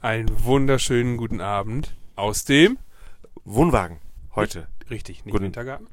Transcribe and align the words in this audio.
Einen 0.00 0.44
wunderschönen 0.44 1.16
guten 1.16 1.40
Abend 1.40 1.94
aus 2.16 2.44
dem. 2.44 2.78
Wohnwagen 3.44 3.98
heute, 4.34 4.68
Richtig, 4.90 5.24
nicht 5.24 5.32
Guten- 5.32 5.44
Wintergarten. 5.46 5.88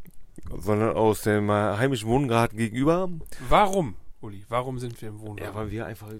sondern 0.57 0.95
aus 0.95 1.21
dem 1.21 1.49
äh, 1.49 1.54
heimischen 1.78 2.07
Wohngarten 2.07 2.57
gegenüber. 2.57 3.09
Warum, 3.49 3.96
Uli? 4.21 4.46
Warum 4.49 4.79
sind 4.79 5.01
wir 5.01 5.09
im 5.09 5.20
Wohnwagen? 5.20 5.43
Ja, 5.43 5.55
weil 5.55 5.71
wir 5.71 5.85
einfach 5.85 6.12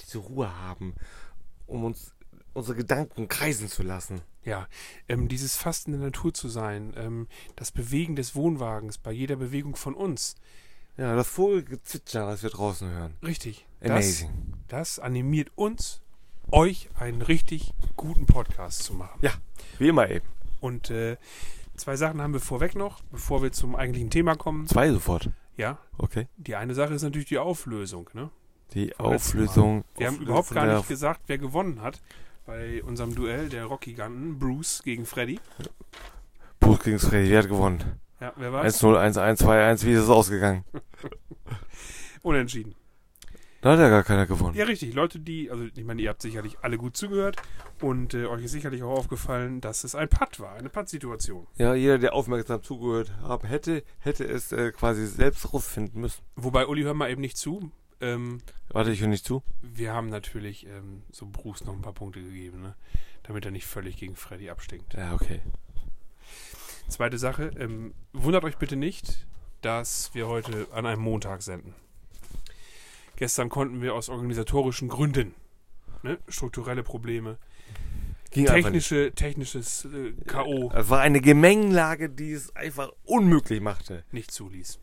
diese 0.00 0.18
Ruhe 0.18 0.58
haben, 0.60 0.94
um 1.66 1.84
uns 1.84 2.14
unsere 2.52 2.76
Gedanken 2.76 3.28
kreisen 3.28 3.68
zu 3.68 3.82
lassen. 3.82 4.20
Ja, 4.44 4.66
ähm, 5.08 5.28
dieses 5.28 5.56
fast 5.56 5.86
in 5.86 5.92
der 5.92 6.00
Natur 6.02 6.32
zu 6.34 6.48
sein, 6.48 6.94
ähm, 6.96 7.26
das 7.56 7.70
Bewegen 7.72 8.16
des 8.16 8.34
Wohnwagens 8.34 8.98
bei 8.98 9.12
jeder 9.12 9.36
Bewegung 9.36 9.76
von 9.76 9.94
uns. 9.94 10.36
Ja, 10.96 11.14
das 11.16 11.28
Vogelgezwitscher, 11.28 12.26
was 12.26 12.42
wir 12.42 12.50
draußen 12.50 12.88
hören. 12.90 13.14
Richtig. 13.22 13.66
Das, 13.80 13.90
Amazing. 13.90 14.30
das 14.68 14.98
animiert 14.98 15.50
uns, 15.54 16.02
euch 16.52 16.88
einen 16.98 17.22
richtig 17.22 17.72
guten 17.96 18.26
Podcast 18.26 18.82
zu 18.82 18.94
machen. 18.94 19.18
Ja, 19.22 19.32
wie 19.78 19.88
immer 19.88 20.08
eben. 20.10 20.26
Und 20.60 20.90
äh, 20.90 21.16
zwei 21.76 21.96
Sachen 21.96 22.20
haben 22.20 22.32
wir 22.32 22.40
vorweg 22.40 22.74
noch, 22.76 23.02
bevor 23.10 23.42
wir 23.42 23.52
zum 23.52 23.74
eigentlichen 23.76 24.10
Thema 24.10 24.34
kommen. 24.36 24.66
Zwei 24.66 24.90
sofort. 24.90 25.30
Ja, 25.56 25.78
Okay. 25.98 26.26
die 26.36 26.56
eine 26.56 26.74
Sache 26.74 26.94
ist 26.94 27.02
natürlich 27.02 27.28
die 27.28 27.38
Auflösung. 27.38 28.08
Ne? 28.14 28.30
Die 28.74 28.92
Vom. 28.96 29.06
Auflösung. 29.06 29.84
Wir 29.96 30.06
haben 30.06 30.18
überhaupt 30.20 30.50
gar 30.50 30.66
nicht 30.66 30.88
gesagt, 30.88 31.22
wer 31.26 31.38
gewonnen 31.38 31.82
hat 31.82 32.00
bei 32.46 32.82
unserem 32.82 33.14
Duell 33.14 33.48
der 33.48 33.64
Rock-Giganten 33.66 34.38
Bruce 34.38 34.82
gegen 34.82 35.04
Freddy. 35.06 35.38
Bruce 36.58 36.80
gegen 36.84 36.98
Freddy, 36.98 37.30
wer 37.30 37.40
hat 37.40 37.48
gewonnen? 37.48 38.00
Ja, 38.20 38.32
wer 38.36 38.52
war's? 38.52 38.82
1-0, 38.82 38.96
1-1, 39.16 39.38
2-1, 39.42 39.84
wie 39.86 39.92
ist 39.92 40.00
es 40.02 40.08
ausgegangen? 40.08 40.64
Unentschieden. 42.22 42.74
Da 43.60 43.72
hat 43.72 43.78
ja 43.78 43.90
gar 43.90 44.04
keiner 44.04 44.26
gewonnen. 44.26 44.56
Ja, 44.56 44.64
richtig. 44.64 44.94
Leute, 44.94 45.20
die, 45.20 45.50
also 45.50 45.64
ich 45.64 45.84
meine, 45.84 46.00
ihr 46.00 46.08
habt 46.08 46.22
sicherlich 46.22 46.58
alle 46.62 46.78
gut 46.78 46.96
zugehört 46.96 47.36
und 47.82 48.14
äh, 48.14 48.24
euch 48.24 48.44
ist 48.44 48.52
sicherlich 48.52 48.82
auch 48.82 48.96
aufgefallen, 48.96 49.60
dass 49.60 49.84
es 49.84 49.94
ein 49.94 50.08
Putt 50.08 50.40
war, 50.40 50.54
eine 50.54 50.70
Putt-Situation. 50.70 51.46
Ja, 51.56 51.74
jeder, 51.74 51.98
der 51.98 52.14
aufmerksam 52.14 52.62
zugehört 52.62 53.12
haben 53.22 53.46
hätte, 53.46 53.82
hätte 53.98 54.24
es 54.24 54.52
äh, 54.52 54.72
quasi 54.72 55.06
selbst 55.06 55.52
rausfinden 55.52 56.00
müssen. 56.00 56.22
Wobei, 56.36 56.66
Uli, 56.66 56.82
hör 56.82 56.94
mal 56.94 57.10
eben 57.10 57.20
nicht 57.20 57.36
zu. 57.36 57.70
Ähm, 58.00 58.40
Warte, 58.70 58.92
ich 58.92 59.00
höre 59.02 59.08
nicht 59.08 59.26
zu. 59.26 59.42
wir 59.60 59.92
haben 59.92 60.08
natürlich 60.08 60.66
ähm, 60.66 61.02
so 61.10 61.26
Bruce 61.26 61.64
noch 61.64 61.74
ein 61.74 61.82
paar 61.82 61.92
Punkte 61.92 62.22
gegeben, 62.22 62.62
ne? 62.62 62.74
damit 63.24 63.44
er 63.44 63.50
nicht 63.50 63.66
völlig 63.66 63.98
gegen 63.98 64.16
Freddy 64.16 64.48
abstinkt. 64.48 64.94
Ja, 64.94 65.12
okay. 65.12 65.40
Zweite 66.88 67.18
Sache, 67.18 67.50
ähm, 67.58 67.92
wundert 68.14 68.44
euch 68.44 68.56
bitte 68.56 68.76
nicht, 68.76 69.26
dass 69.60 70.14
wir 70.14 70.28
heute 70.28 70.66
an 70.72 70.86
einem 70.86 71.02
Montag 71.02 71.42
senden. 71.42 71.74
Gestern 73.20 73.50
konnten 73.50 73.82
wir 73.82 73.94
aus 73.94 74.08
organisatorischen 74.08 74.88
Gründen, 74.88 75.34
ne, 76.02 76.16
strukturelle 76.26 76.82
Probleme, 76.82 77.36
Ging 78.30 78.46
technische, 78.46 79.12
technisches 79.14 79.84
äh, 79.84 80.12
K.O. 80.26 80.72
Es 80.74 80.88
war 80.88 81.00
eine 81.00 81.20
Gemengelage, 81.20 82.08
die 82.08 82.32
es 82.32 82.56
einfach 82.56 82.88
unmöglich 83.04 83.60
machte. 83.60 84.04
nicht 84.10 84.30
zuließ. 84.30 84.78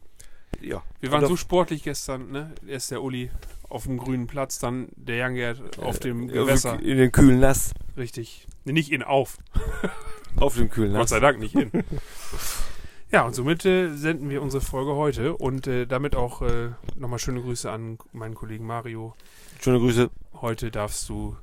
Ja. 0.61 0.83
Wir 0.99 1.11
waren 1.11 1.23
Und 1.23 1.29
so 1.29 1.35
sportlich 1.35 1.81
gestern, 1.81 2.29
ne? 2.29 2.53
Erst 2.67 2.91
der 2.91 3.01
Uli 3.01 3.31
auf 3.69 3.85
dem 3.85 3.97
grünen 3.97 4.27
Platz, 4.27 4.59
dann 4.59 4.89
der 4.95 5.15
Jangert 5.15 5.79
auf 5.79 5.97
dem 5.97 6.29
äh, 6.29 6.33
Gewässer. 6.33 6.79
In 6.79 6.97
den 6.97 7.11
kühlen 7.11 7.39
Nass. 7.39 7.73
Richtig. 7.97 8.45
Nee, 8.65 8.73
nicht 8.73 8.91
in 8.91 9.01
auf. 9.01 9.39
Auf 10.35 10.57
dem 10.57 10.69
kühlen 10.69 10.91
Gott 10.91 10.99
Nass. 10.99 11.09
sei 11.09 11.19
Dank 11.19 11.39
nicht 11.39 11.55
in. 11.55 11.71
ja, 13.11 13.25
und 13.25 13.33
somit 13.33 13.65
äh, 13.65 13.95
senden 13.95 14.29
wir 14.29 14.41
unsere 14.41 14.61
Folge 14.61 14.95
heute 14.95 15.35
und 15.35 15.67
äh, 15.67 15.85
damit 15.85 16.15
auch 16.15 16.41
äh, 16.41 16.71
nochmal 16.95 17.19
schöne 17.19 17.41
Grüße 17.41 17.71
an 17.71 17.97
meinen 18.11 18.35
Kollegen 18.35 18.65
Mario. 18.65 19.15
Schöne 19.61 19.79
Grüße. 19.79 20.09
Heute 20.33 20.71
darfst 20.71 21.07
du 21.09 21.35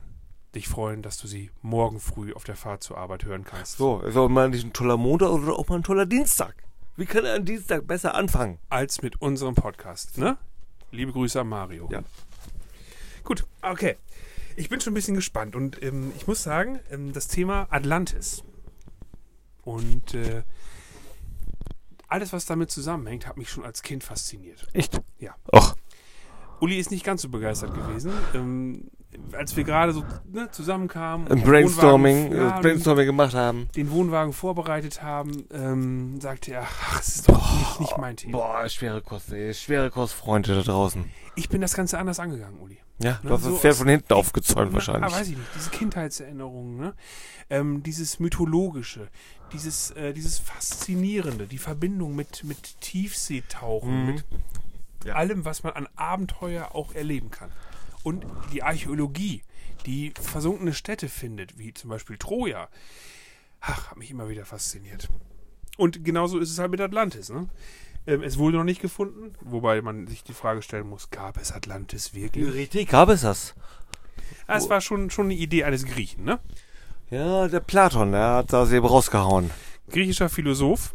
dich 0.54 0.68
freuen, 0.68 1.02
dass 1.02 1.18
du 1.18 1.26
sie 1.26 1.50
morgen 1.62 2.00
früh 2.00 2.32
auf 2.32 2.44
der 2.44 2.56
Fahrt 2.56 2.82
zur 2.82 2.98
Arbeit 2.98 3.24
hören 3.24 3.44
kannst. 3.44 3.78
So, 3.78 4.00
ist 4.00 4.16
auch 4.16 4.28
mal 4.28 4.48
nicht 4.48 4.64
ein 4.64 4.72
toller 4.72 4.96
Montag 4.96 5.30
oder 5.30 5.58
auch 5.58 5.68
mal 5.68 5.76
ein 5.76 5.82
toller 5.82 6.06
Dienstag. 6.06 6.54
Wie 6.96 7.06
kann 7.06 7.26
ein 7.26 7.44
Dienstag 7.44 7.86
besser 7.86 8.14
anfangen? 8.14 8.58
Als 8.68 9.02
mit 9.02 9.20
unserem 9.20 9.56
Podcast, 9.56 10.16
ne? 10.16 10.36
Liebe 10.92 11.12
Grüße 11.12 11.40
an 11.40 11.48
Mario. 11.48 11.88
Ja. 11.90 12.04
Gut, 13.24 13.44
okay. 13.62 13.96
Ich 14.54 14.68
bin 14.68 14.80
schon 14.80 14.92
ein 14.92 14.94
bisschen 14.94 15.16
gespannt 15.16 15.56
und 15.56 15.82
ähm, 15.82 16.12
ich 16.14 16.28
muss 16.28 16.44
sagen, 16.44 16.78
ähm, 16.90 17.12
das 17.12 17.26
Thema 17.26 17.66
Atlantis 17.70 18.44
und 19.62 20.14
äh, 20.14 20.44
alles, 22.14 22.32
was 22.32 22.46
damit 22.46 22.70
zusammenhängt, 22.70 23.26
hat 23.26 23.36
mich 23.36 23.50
schon 23.50 23.64
als 23.64 23.82
Kind 23.82 24.04
fasziniert. 24.04 24.66
Echt? 24.72 25.00
Ja. 25.18 25.34
Och. 25.52 25.74
Uli 26.60 26.78
ist 26.78 26.92
nicht 26.92 27.04
ganz 27.04 27.22
so 27.22 27.28
begeistert 27.28 27.74
gewesen. 27.74 28.12
Ähm, 28.34 28.88
als 29.32 29.56
wir 29.56 29.64
gerade 29.64 29.92
so 29.92 30.04
ne, 30.30 30.48
zusammenkamen, 30.52 31.26
Ein 31.28 31.38
den 31.38 31.44
Brainstorming, 31.44 32.32
Wohnwagen- 32.32 32.36
ja, 32.36 32.58
äh, 32.58 32.62
Brainstorming 32.62 33.06
gemacht 33.06 33.34
haben. 33.34 33.68
den 33.74 33.90
Wohnwagen 33.90 34.32
vorbereitet 34.32 35.02
haben, 35.02 35.46
ähm, 35.52 36.20
sagte 36.20 36.52
er, 36.52 36.62
ach, 36.62 36.96
das 36.98 37.16
ist 37.16 37.28
doch 37.28 37.58
nicht, 37.58 37.80
nicht 37.80 37.98
mein 37.98 38.16
Thema. 38.16 38.38
Boah, 38.38 38.68
schwere 38.68 39.02
Kost, 39.02 39.32
ey. 39.32 39.52
Schwere 39.52 39.90
Kost, 39.90 40.14
Freunde 40.14 40.54
da 40.54 40.62
draußen. 40.62 41.04
Ich 41.34 41.48
bin 41.48 41.60
das 41.60 41.74
Ganze 41.74 41.98
anders 41.98 42.20
angegangen, 42.20 42.60
Uli. 42.60 42.78
Ja, 43.02 43.18
Ne, 43.24 43.28
du 43.28 43.30
hast 43.34 43.42
so 43.42 43.50
das 43.50 43.60
Pferd 43.60 43.74
von 43.74 43.88
hinten 43.88 44.12
aufgezäumt 44.12 44.68
Na, 44.70 44.74
wahrscheinlich. 44.74 45.12
Ah, 45.12 45.18
weiß 45.18 45.28
ich 45.28 45.36
nicht. 45.36 45.48
Diese 45.56 45.70
Kindheitserinnerungen, 45.70 46.76
ne? 46.78 46.94
ähm, 47.50 47.82
dieses 47.82 48.20
Mythologische, 48.20 49.08
dieses, 49.54 49.90
äh, 49.92 50.12
dieses 50.12 50.38
Faszinierende, 50.38 51.46
die 51.46 51.58
Verbindung 51.58 52.14
mit, 52.14 52.44
mit 52.44 52.80
Tiefseetauchen, 52.80 54.00
Mhm. 54.00 54.06
mit 54.06 54.24
Ja. 55.04 55.14
allem, 55.14 55.44
was 55.44 55.62
man 55.62 55.72
an 55.74 55.88
Abenteuer 55.96 56.74
auch 56.74 56.94
erleben 56.94 57.30
kann. 57.30 57.50
Und 58.02 58.24
die 58.52 58.62
Archäologie, 58.62 59.42
die 59.86 60.12
versunkene 60.20 60.74
Städte 60.74 61.08
findet, 61.08 61.58
wie 61.58 61.72
zum 61.72 61.90
Beispiel 61.90 62.16
Troja. 62.18 62.68
Ach, 63.60 63.90
hat 63.90 63.96
mich 63.96 64.10
immer 64.10 64.28
wieder 64.28 64.44
fasziniert. 64.44 65.08
Und 65.76 66.04
genauso 66.04 66.38
ist 66.38 66.50
es 66.50 66.58
halt 66.58 66.70
mit 66.70 66.80
Atlantis. 66.80 67.30
Ne? 67.30 67.48
Ähm, 68.06 68.22
es 68.22 68.36
wurde 68.38 68.58
noch 68.58 68.64
nicht 68.64 68.82
gefunden, 68.82 69.32
wobei 69.40 69.80
man 69.82 70.06
sich 70.06 70.22
die 70.22 70.34
Frage 70.34 70.60
stellen 70.62 70.88
muss, 70.88 71.10
gab 71.10 71.38
es 71.38 71.52
Atlantis 71.52 72.12
wirklich? 72.14 72.52
Richtig, 72.52 72.88
gab 72.90 73.08
es 73.08 73.22
das? 73.22 73.54
Ah, 74.46 74.56
es 74.56 74.68
war 74.68 74.80
schon, 74.82 75.08
schon 75.10 75.26
eine 75.26 75.34
Idee 75.34 75.64
eines 75.64 75.86
Griechen, 75.86 76.24
ne? 76.24 76.38
Ja, 77.10 77.48
der 77.48 77.60
Platon, 77.60 78.12
der 78.12 78.34
hat 78.34 78.52
das 78.52 78.72
eben 78.72 78.86
rausgehauen. 78.86 79.50
Griechischer 79.90 80.28
Philosoph. 80.28 80.94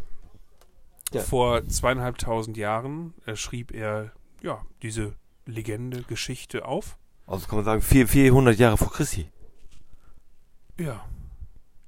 Ja. 1.12 1.22
Vor 1.22 1.66
zweieinhalbtausend 1.68 2.58
Jahren 2.58 3.14
äh, 3.26 3.36
schrieb 3.36 3.72
er 3.74 4.12
ja 4.42 4.62
diese 4.82 5.16
Legende, 5.46 6.04
Geschichte 6.04 6.66
auf. 6.66 6.98
Also 7.26 7.48
kann 7.48 7.58
man 7.58 7.66
sagen, 7.66 7.82
vier, 7.82 8.08
400 8.08 8.58
Jahre 8.58 8.78
vor 8.78 8.92
Christi. 8.92 9.30
Ja. 10.80 11.04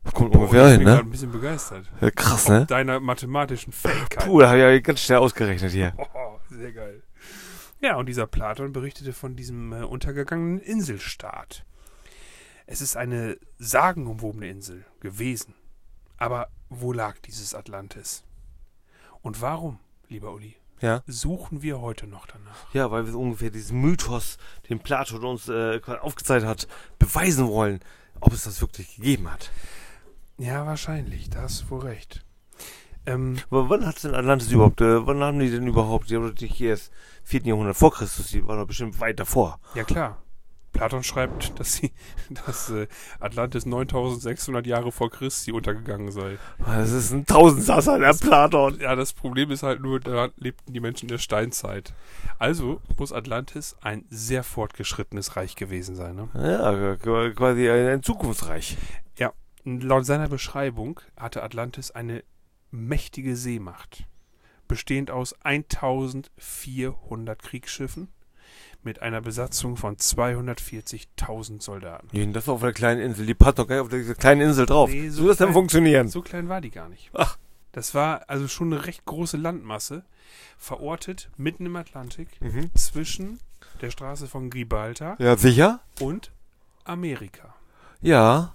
Das 0.03 0.13
kommt 0.13 0.31
Boah, 0.31 0.39
ungefähr 0.39 0.65
ich 0.65 0.71
hin, 0.71 0.79
bin 0.79 0.87
gerade 0.87 1.03
ne? 1.03 1.07
ein 1.07 1.11
bisschen 1.11 1.31
begeistert. 1.31 1.85
Ja, 2.01 2.09
krass, 2.09 2.45
Ob 2.45 2.51
ne? 2.51 2.65
deiner 2.65 2.99
mathematischen 2.99 3.71
Fähigkeit. 3.71 4.25
Puh, 4.25 4.39
da 4.39 4.47
habe 4.47 4.57
ich 4.57 4.63
ja 4.63 4.79
ganz 4.79 5.01
schnell 5.01 5.19
ausgerechnet 5.19 5.71
hier. 5.71 5.93
Oh, 6.13 6.39
sehr 6.49 6.71
geil. 6.71 7.03
Ja, 7.81 7.95
und 7.95 8.07
dieser 8.07 8.27
Platon 8.27 8.73
berichtete 8.73 9.13
von 9.13 9.35
diesem 9.35 9.73
äh, 9.73 9.83
untergegangenen 9.83 10.59
Inselstaat. 10.59 11.65
Es 12.71 12.79
ist 12.79 12.95
eine 12.95 13.37
sagenumwobene 13.59 14.47
Insel 14.47 14.85
gewesen. 15.01 15.55
Aber 16.15 16.47
wo 16.69 16.93
lag 16.93 17.17
dieses 17.19 17.53
Atlantis? 17.53 18.23
Und 19.21 19.41
warum, 19.41 19.77
lieber 20.07 20.31
Uli, 20.33 20.55
Ja. 20.79 21.03
suchen 21.05 21.61
wir 21.63 21.81
heute 21.81 22.07
noch 22.07 22.27
danach? 22.27 22.73
Ja, 22.73 22.89
weil 22.89 23.05
wir 23.05 23.15
ungefähr 23.15 23.49
diesen 23.49 23.81
Mythos, 23.81 24.37
den 24.69 24.79
Platon 24.79 25.25
uns 25.25 25.49
äh, 25.49 25.81
aufgezeigt 25.99 26.45
hat, 26.45 26.69
beweisen 26.97 27.49
wollen, 27.49 27.81
ob 28.21 28.31
es 28.31 28.45
das 28.45 28.61
wirklich 28.61 28.95
gegeben 28.95 29.29
hat. 29.29 29.51
Ja, 30.37 30.65
wahrscheinlich, 30.65 31.29
da 31.29 31.41
hast 31.41 31.63
du 31.63 31.71
wohl 31.71 31.81
recht. 31.81 32.23
Ähm, 33.05 33.37
Aber 33.49 33.69
wann 33.69 33.85
hat 33.85 34.01
denn 34.01 34.15
Atlantis 34.15 34.49
überhaupt, 34.49 34.79
äh, 34.79 35.05
wann 35.05 35.21
haben 35.21 35.39
die 35.39 35.51
denn 35.51 35.67
überhaupt, 35.67 36.09
die 36.09 36.15
haben 36.15 36.33
doch 36.33 36.39
nicht 36.39 36.61
erst 36.61 36.89
4. 37.25 37.41
Jahrhundert 37.47 37.75
vor 37.75 37.91
Christus, 37.91 38.27
die 38.27 38.47
waren 38.47 38.59
doch 38.59 38.67
bestimmt 38.67 38.97
weit 39.01 39.19
davor. 39.19 39.59
ja 39.75 39.83
klar. 39.83 40.21
Platon 40.73 41.03
schreibt, 41.03 41.59
dass, 41.59 41.73
sie, 41.73 41.91
dass 42.45 42.69
äh, 42.69 42.87
Atlantis 43.19 43.65
9600 43.65 44.65
Jahre 44.65 44.91
vor 44.91 45.09
Christi 45.09 45.51
untergegangen 45.51 46.11
sei. 46.11 46.37
Das 46.65 46.91
ist 46.91 47.11
ein 47.11 47.25
Tausendsasser, 47.25 47.99
der 47.99 48.13
Platon. 48.13 48.79
Ja, 48.79 48.95
das 48.95 49.13
Problem 49.13 49.51
ist 49.51 49.63
halt 49.63 49.81
nur, 49.81 49.99
da 49.99 50.29
lebten 50.37 50.73
die 50.73 50.79
Menschen 50.79 51.05
in 51.05 51.11
der 51.11 51.17
Steinzeit. 51.17 51.93
Also 52.39 52.81
muss 52.97 53.11
Atlantis 53.11 53.75
ein 53.81 54.05
sehr 54.09 54.43
fortgeschrittenes 54.43 55.35
Reich 55.35 55.55
gewesen 55.55 55.95
sein. 55.95 56.15
Ne? 56.15 56.29
Ja, 56.35 56.95
quasi 57.31 57.69
ein, 57.69 58.03
Zukunftsreich. 58.03 58.77
Und 59.63 59.83
Laut 59.83 60.05
seiner 60.05 60.27
Beschreibung 60.27 60.99
hatte 61.17 61.43
Atlantis 61.43 61.91
eine 61.91 62.23
mächtige 62.71 63.35
Seemacht, 63.35 64.05
bestehend 64.67 65.11
aus 65.11 65.33
1400 65.43 67.41
Kriegsschiffen 67.41 68.07
mit 68.83 69.01
einer 69.01 69.21
Besatzung 69.21 69.77
von 69.77 69.97
240.000 69.97 71.61
Soldaten. 71.61 72.07
Nee, 72.11 72.31
Das 72.31 72.47
war 72.47 72.55
auf 72.55 72.63
einer 72.63 72.73
kleinen 72.73 73.01
Insel. 73.01 73.25
Die 73.25 73.33
passt 73.33 73.59
doch 73.59 73.67
gar 73.67 73.75
nicht 73.75 73.83
auf 73.83 73.89
dieser 73.89 74.15
kleinen 74.15 74.41
Insel 74.41 74.65
drauf. 74.65 74.89
Nee, 74.89 75.09
so 75.09 75.23
so 75.23 75.27
das 75.29 75.37
klein- 75.37 75.53
funktionieren? 75.53 76.07
So 76.07 76.21
klein 76.21 76.49
war 76.49 76.61
die 76.61 76.71
gar 76.71 76.89
nicht. 76.89 77.09
Ach. 77.13 77.37
Das 77.73 77.95
war 77.95 78.29
also 78.29 78.47
schon 78.49 78.73
eine 78.73 78.85
recht 78.85 79.05
große 79.05 79.37
Landmasse, 79.37 80.03
verortet 80.57 81.29
mitten 81.37 81.65
im 81.65 81.75
Atlantik 81.77 82.27
Mhm. 82.41 82.69
zwischen 82.75 83.39
der 83.81 83.91
Straße 83.91 84.27
von 84.27 84.49
Gibraltar 84.49 85.15
Ja, 85.19 85.37
sicher? 85.37 85.79
und 86.01 86.31
Amerika. 86.83 87.55
Ja. 88.01 88.53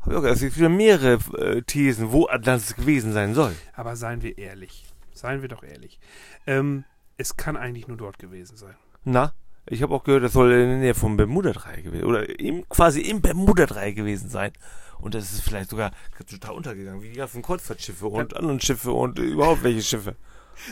Hab 0.00 0.08
ich 0.08 0.14
auch 0.16 0.20
gehört. 0.22 0.36
Es 0.36 0.40
gibt 0.40 0.56
wieder 0.56 0.68
mehrere 0.70 1.14
äh, 1.38 1.62
Thesen, 1.62 2.12
wo 2.12 2.28
Atlantis 2.28 2.76
gewesen 2.76 3.12
sein 3.12 3.34
soll. 3.34 3.54
Aber 3.74 3.96
seien 3.96 4.22
wir 4.22 4.38
ehrlich. 4.38 4.84
Seien 5.12 5.42
wir 5.42 5.48
doch 5.48 5.62
ehrlich. 5.62 5.98
Ähm, 6.46 6.84
es 7.18 7.36
kann 7.36 7.56
eigentlich 7.56 7.88
nur 7.88 7.96
dort 7.96 8.18
gewesen 8.18 8.56
sein. 8.56 8.74
Na? 9.04 9.32
Ich 9.68 9.82
habe 9.82 9.94
auch 9.94 10.04
gehört, 10.04 10.22
das 10.22 10.32
soll 10.32 10.52
in 10.52 10.68
der 10.68 10.78
Nähe 10.78 10.94
vom 10.94 11.16
Bermuda-Dreieck 11.16 11.84
gewesen 11.84 12.04
oder 12.04 12.38
im, 12.38 12.68
quasi 12.68 13.00
im 13.00 13.20
Bermuda-Dreieck 13.20 13.96
gewesen 13.96 14.28
sein. 14.30 14.52
Und 14.98 15.14
das 15.14 15.32
ist 15.32 15.40
vielleicht 15.42 15.70
sogar 15.70 15.90
total 16.30 16.52
untergegangen, 16.54 17.02
wie 17.02 17.10
die 17.10 17.16
ganzen 17.18 17.42
Kreuzfahrtschiffe 17.42 18.06
und 18.06 18.36
anderen 18.36 18.60
Schiffe 18.60 18.92
und 18.92 19.18
überhaupt 19.18 19.62
welche 19.64 19.82
Schiffe. 19.82 20.16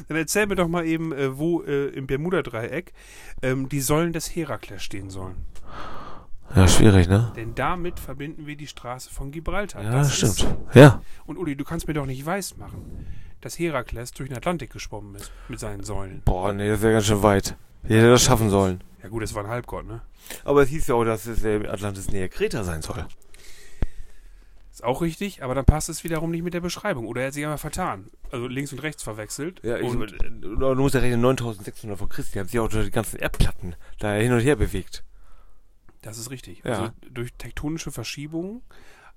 Dann 0.08 0.16
erzähl 0.16 0.46
mir 0.46 0.54
doch 0.54 0.68
mal 0.68 0.86
eben, 0.86 1.12
äh, 1.12 1.36
wo 1.36 1.62
äh, 1.62 1.88
im 1.88 2.06
Bermuda-Dreieck 2.06 2.92
ähm, 3.42 3.68
die 3.68 3.80
Säulen 3.80 4.12
des 4.14 4.34
Herakles 4.34 4.82
stehen 4.82 5.10
sollen. 5.10 5.44
Ja, 6.54 6.68
schwierig, 6.68 7.08
ne? 7.08 7.32
Denn 7.36 7.54
damit 7.54 7.98
verbinden 7.98 8.46
wir 8.46 8.56
die 8.56 8.66
Straße 8.66 9.10
von 9.10 9.30
Gibraltar. 9.32 9.82
Ja, 9.82 9.90
Das 9.92 10.14
stimmt. 10.14 10.32
ist- 10.38 10.46
Ja. 10.74 11.02
Und 11.26 11.36
Uli, 11.36 11.56
du 11.56 11.64
kannst 11.64 11.88
mir 11.88 11.94
doch 11.94 12.06
nicht 12.06 12.24
weiß 12.24 12.56
machen, 12.58 13.06
dass 13.40 13.58
Herakles 13.58 14.12
durch 14.12 14.28
den 14.30 14.38
Atlantik 14.38 14.70
geschwommen 14.72 15.16
ist 15.16 15.32
mit 15.48 15.58
seinen 15.58 15.82
Säulen. 15.82 16.22
Boah, 16.24 16.52
nee, 16.52 16.68
das 16.68 16.80
wäre 16.80 16.92
ganz 16.94 17.06
schön 17.06 17.22
weit. 17.22 17.56
Die 17.88 17.94
hätte 17.94 18.10
das 18.10 18.22
schaffen 18.22 18.50
sollen. 18.50 18.82
Ja 19.02 19.08
gut, 19.08 19.22
es 19.22 19.34
war 19.34 19.44
ein 19.44 19.50
Halbgott, 19.50 19.86
ne? 19.86 20.00
Aber 20.44 20.62
es 20.62 20.70
hieß 20.70 20.86
ja 20.86 20.94
auch, 20.94 21.04
dass 21.04 21.26
es 21.26 21.44
Atlantis 21.44 22.10
näher 22.10 22.28
Kreta 22.28 22.64
sein 22.64 22.80
soll. 22.82 23.06
Ist 24.72 24.82
auch 24.82 25.02
richtig, 25.02 25.42
aber 25.44 25.54
dann 25.54 25.64
passt 25.64 25.88
es 25.88 26.02
wiederum 26.02 26.30
nicht 26.30 26.42
mit 26.42 26.54
der 26.54 26.60
Beschreibung. 26.60 27.06
Oder 27.06 27.20
er 27.20 27.26
hat 27.28 27.34
sich 27.34 27.44
einmal 27.44 27.58
vertan. 27.58 28.06
Also 28.32 28.48
links 28.48 28.72
und 28.72 28.82
rechts 28.82 29.02
verwechselt. 29.02 29.60
Ja, 29.62 29.76
ich, 29.76 29.84
und 29.84 30.12
äh, 30.14 30.30
du 30.40 30.74
musst 30.74 30.94
ja 30.94 31.00
rechnen, 31.00 31.20
9600 31.20 31.98
vor 31.98 32.08
Christi 32.08 32.38
haben 32.38 32.48
sich 32.48 32.58
auch 32.58 32.68
die 32.68 32.90
ganzen 32.90 33.18
Erdplatten 33.18 33.76
da 34.00 34.14
hin 34.14 34.32
und 34.32 34.40
her 34.40 34.56
bewegt. 34.56 35.04
das 36.02 36.18
ist 36.18 36.30
richtig. 36.30 36.62
Ja. 36.64 36.72
Also 36.72 36.92
durch 37.08 37.32
tektonische 37.34 37.92
Verschiebungen 37.92 38.62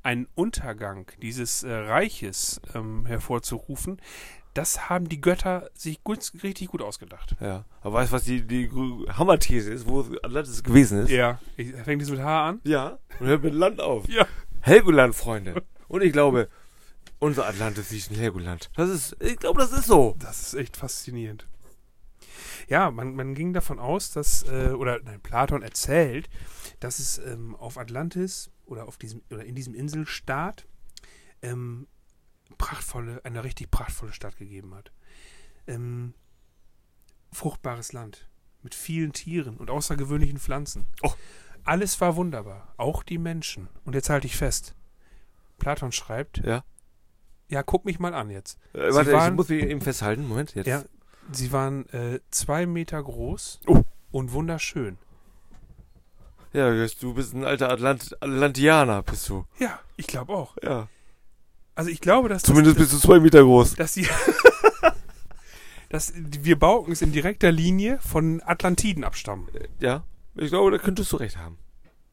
einen 0.04 0.28
Untergang 0.36 1.12
dieses 1.22 1.64
äh, 1.64 1.74
Reiches 1.74 2.62
ähm, 2.76 3.06
hervorzurufen, 3.08 4.00
das 4.58 4.90
haben 4.90 5.08
die 5.08 5.22
Götter 5.22 5.70
sich 5.76 6.04
gut, 6.04 6.32
richtig 6.42 6.70
gut 6.70 6.82
ausgedacht. 6.82 7.36
Ja. 7.40 7.66
Aber 7.82 7.94
weißt 7.94 8.12
du, 8.12 8.16
was 8.16 8.24
die, 8.24 8.42
die 8.42 8.70
Hammerthese 9.08 9.72
ist, 9.72 9.88
wo 9.88 10.02
Atlantis 10.24 10.64
gewesen 10.64 11.04
ist? 11.04 11.12
Ja. 11.12 11.40
Ich, 11.58 11.74
fängt 11.74 12.02
das 12.02 12.10
mit 12.10 12.20
H 12.20 12.50
an? 12.50 12.62
Ja. 12.64 12.98
Und 13.20 13.28
hört 13.28 13.44
mit 13.44 13.54
Land 13.54 13.80
auf. 13.80 14.10
Ja. 14.10 14.26
Helgoland, 14.62 15.14
Freunde. 15.14 15.64
Und 15.88 16.02
ich 16.02 16.12
glaube, 16.12 16.50
unser 17.20 17.48
Atlantis 17.48 17.92
liegt 17.92 18.10
in 18.10 18.18
Helgoland. 18.18 18.72
Das 18.76 18.90
ist, 18.90 19.16
ich 19.22 19.38
glaube, 19.38 19.60
das 19.60 19.72
ist 19.72 19.86
so. 19.86 20.16
Das 20.18 20.42
ist 20.42 20.54
echt 20.56 20.76
faszinierend. 20.76 21.48
Ja, 22.68 22.90
man, 22.90 23.16
man 23.16 23.36
ging 23.36 23.54
davon 23.54 23.78
aus, 23.78 24.12
dass, 24.12 24.44
äh, 24.44 24.72
oder 24.72 25.00
nein, 25.04 25.22
Platon 25.22 25.62
erzählt, 25.62 26.30
dass 26.80 26.98
es 26.98 27.20
ähm, 27.20 27.56
auf 27.56 27.78
Atlantis 27.78 28.50
oder 28.66 28.88
auf 28.88 28.98
diesem 28.98 29.22
oder 29.32 29.46
in 29.46 29.56
diesem 29.56 29.74
Inselstaat 29.74 30.66
ähm, 31.42 31.88
prachtvolle, 32.58 33.22
eine 33.24 33.44
richtig 33.44 33.70
prachtvolle 33.72 34.14
Stadt 34.14 34.38
gegeben 34.38 34.74
hat. 34.76 34.92
Ähm, 35.68 36.14
fruchtbares 37.32 37.94
Land 37.94 38.28
mit 38.64 38.74
vielen 38.76 39.14
Tieren 39.14 39.58
und 39.58 39.70
außergewöhnlichen 39.70 40.40
Pflanzen. 40.40 40.86
Oh. 41.02 41.14
Alles 41.64 42.00
war 42.00 42.16
wunderbar, 42.16 42.74
auch 42.78 43.04
die 43.04 43.18
Menschen. 43.18 43.68
Und 43.86 43.94
jetzt 43.94 44.10
halte 44.10 44.28
ich 44.28 44.38
fest. 44.38 44.74
Platon 45.60 45.92
schreibt, 45.92 46.38
Ja. 46.46 46.64
ja, 47.50 47.64
guck 47.64 47.84
mich 47.86 48.00
mal 48.00 48.14
an 48.14 48.30
jetzt. 48.30 48.58
Äh, 48.74 48.90
Sie 48.92 48.96
warte, 48.96 49.12
waren- 49.12 49.34
ich 49.34 49.38
muss 49.38 49.50
mich 49.50 49.64
eben 49.64 49.82
festhalten. 49.82 50.28
Moment, 50.28 50.56
jetzt. 50.56 50.68
Ja, 50.68 50.84
sie 51.32 51.52
waren 51.52 51.88
äh, 51.90 52.20
zwei 52.32 52.66
Meter 52.66 53.02
groß 53.04 53.60
Oh. 53.68 53.84
und 54.12 54.32
wunderschön. 54.32 54.98
Ja, 56.54 56.72
du 56.74 57.14
bist 57.14 57.34
ein 57.34 57.44
alter 57.44 57.70
Atlant 57.70 58.16
Atlantianer, 58.22 59.04
bist 59.04 59.28
du. 59.30 59.46
Ja, 59.60 59.80
ich 59.98 60.08
glaube 60.08 60.34
auch. 60.34 60.56
Ja. 60.64 60.88
Also 61.78 61.92
ich 61.92 62.02
glaube, 62.02 62.28
dass 62.28 62.42
Zumindest 62.42 62.78
das, 62.80 62.90
bist 62.90 62.94
du 63.04 63.08
zwei 63.08 63.20
Meter 63.20 63.44
groß. 63.44 63.76
dass 63.76 63.94
die 63.94 64.08
dass 65.90 66.12
wir 66.16 66.58
Baukens 66.58 67.02
in 67.02 67.12
direkter 67.12 67.52
Linie 67.52 68.00
von 68.02 68.42
Atlantiden 68.46 69.04
abstammen. 69.04 69.48
Ja. 69.80 70.04
Ich 70.36 70.50
glaube, 70.50 70.72
da 70.72 70.78
könntest 70.80 71.12
du 71.12 71.18
recht 71.18 71.38
haben. 71.38 71.58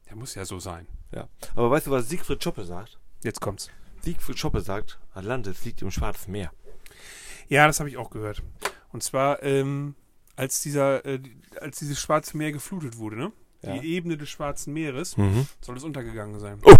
Der 0.07 0.15
muss 0.15 0.35
ja 0.35 0.45
so 0.45 0.59
sein. 0.59 0.87
Ja. 1.11 1.27
Aber 1.55 1.71
weißt 1.71 1.87
du, 1.87 1.91
was 1.91 2.07
Siegfried 2.09 2.43
Schoppe 2.43 2.63
sagt? 2.63 2.99
Jetzt 3.23 3.41
kommt's. 3.41 3.69
Siegfried 4.01 4.37
Schoppe 4.37 4.61
sagt, 4.61 4.99
Atlantis 5.13 5.65
liegt 5.65 5.81
im 5.81 5.89
Schwarzen 5.91 6.31
Meer. 6.31 6.51
Ja, 7.47 7.65
das 7.67 7.79
habe 7.79 7.89
ich 7.89 7.97
auch 7.97 8.11
gehört. 8.11 8.43
Und 8.91 9.01
zwar 9.03 9.41
ähm, 9.43 9.95
als 10.35 10.61
dieser 10.61 11.03
äh, 11.05 11.19
als 11.59 11.79
dieses 11.79 11.99
Schwarze 11.99 12.37
Meer 12.37 12.51
geflutet 12.51 12.97
wurde, 12.97 13.15
ne? 13.17 13.31
Ja. 13.63 13.77
Die 13.79 13.93
Ebene 13.95 14.15
des 14.15 14.29
Schwarzen 14.29 14.73
Meeres 14.73 15.17
Mhm. 15.17 15.47
soll 15.59 15.75
es 15.75 15.83
untergegangen 15.83 16.39
sein. 16.39 16.59
Oh. 16.63 16.75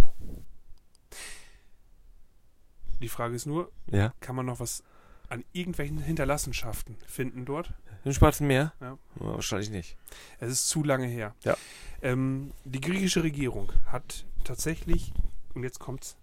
Die 3.02 3.10
Frage 3.10 3.36
ist 3.36 3.46
nur, 3.46 3.72
Ja. 3.92 4.14
kann 4.20 4.36
man 4.36 4.46
noch 4.46 4.60
was 4.60 4.84
an 5.30 5.44
irgendwelchen 5.54 5.98
Hinterlassenschaften 6.00 6.98
finden 7.08 7.46
dort? 7.46 7.74
Im 8.04 8.14
Schwarzen 8.14 8.46
Meer? 8.48 8.74
Ja. 8.80 8.98
wahrscheinlich 9.16 9.70
nicht. 9.72 9.98
Es 10.40 10.52
ist 10.52 10.70
zu 10.70 10.84
lange 10.84 11.08
her. 11.08 11.34
Ja. 11.44 11.58
Ähm, 12.02 12.52
die 12.64 12.82
griechische 12.82 13.24
Regierung 13.24 13.72
hat 13.88 14.26
tatsächlich, 14.44 15.12
und 15.56 15.64
jetzt 15.64 15.80
kommt's, 15.80 16.16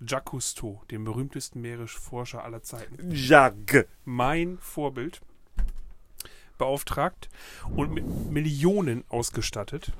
Jacques 0.00 0.30
Cousteau, 0.32 0.82
den 0.90 1.04
berühmtesten 1.04 1.62
Meeresforscher 1.62 2.44
aller 2.44 2.62
Zeiten, 2.62 3.10
Jacques. 3.10 3.86
mein 4.04 4.58
Vorbild, 4.58 5.22
beauftragt 6.58 7.28
und 7.74 7.92
mit 7.92 8.04
Millionen 8.30 9.04
ausgestattet, 9.08 9.92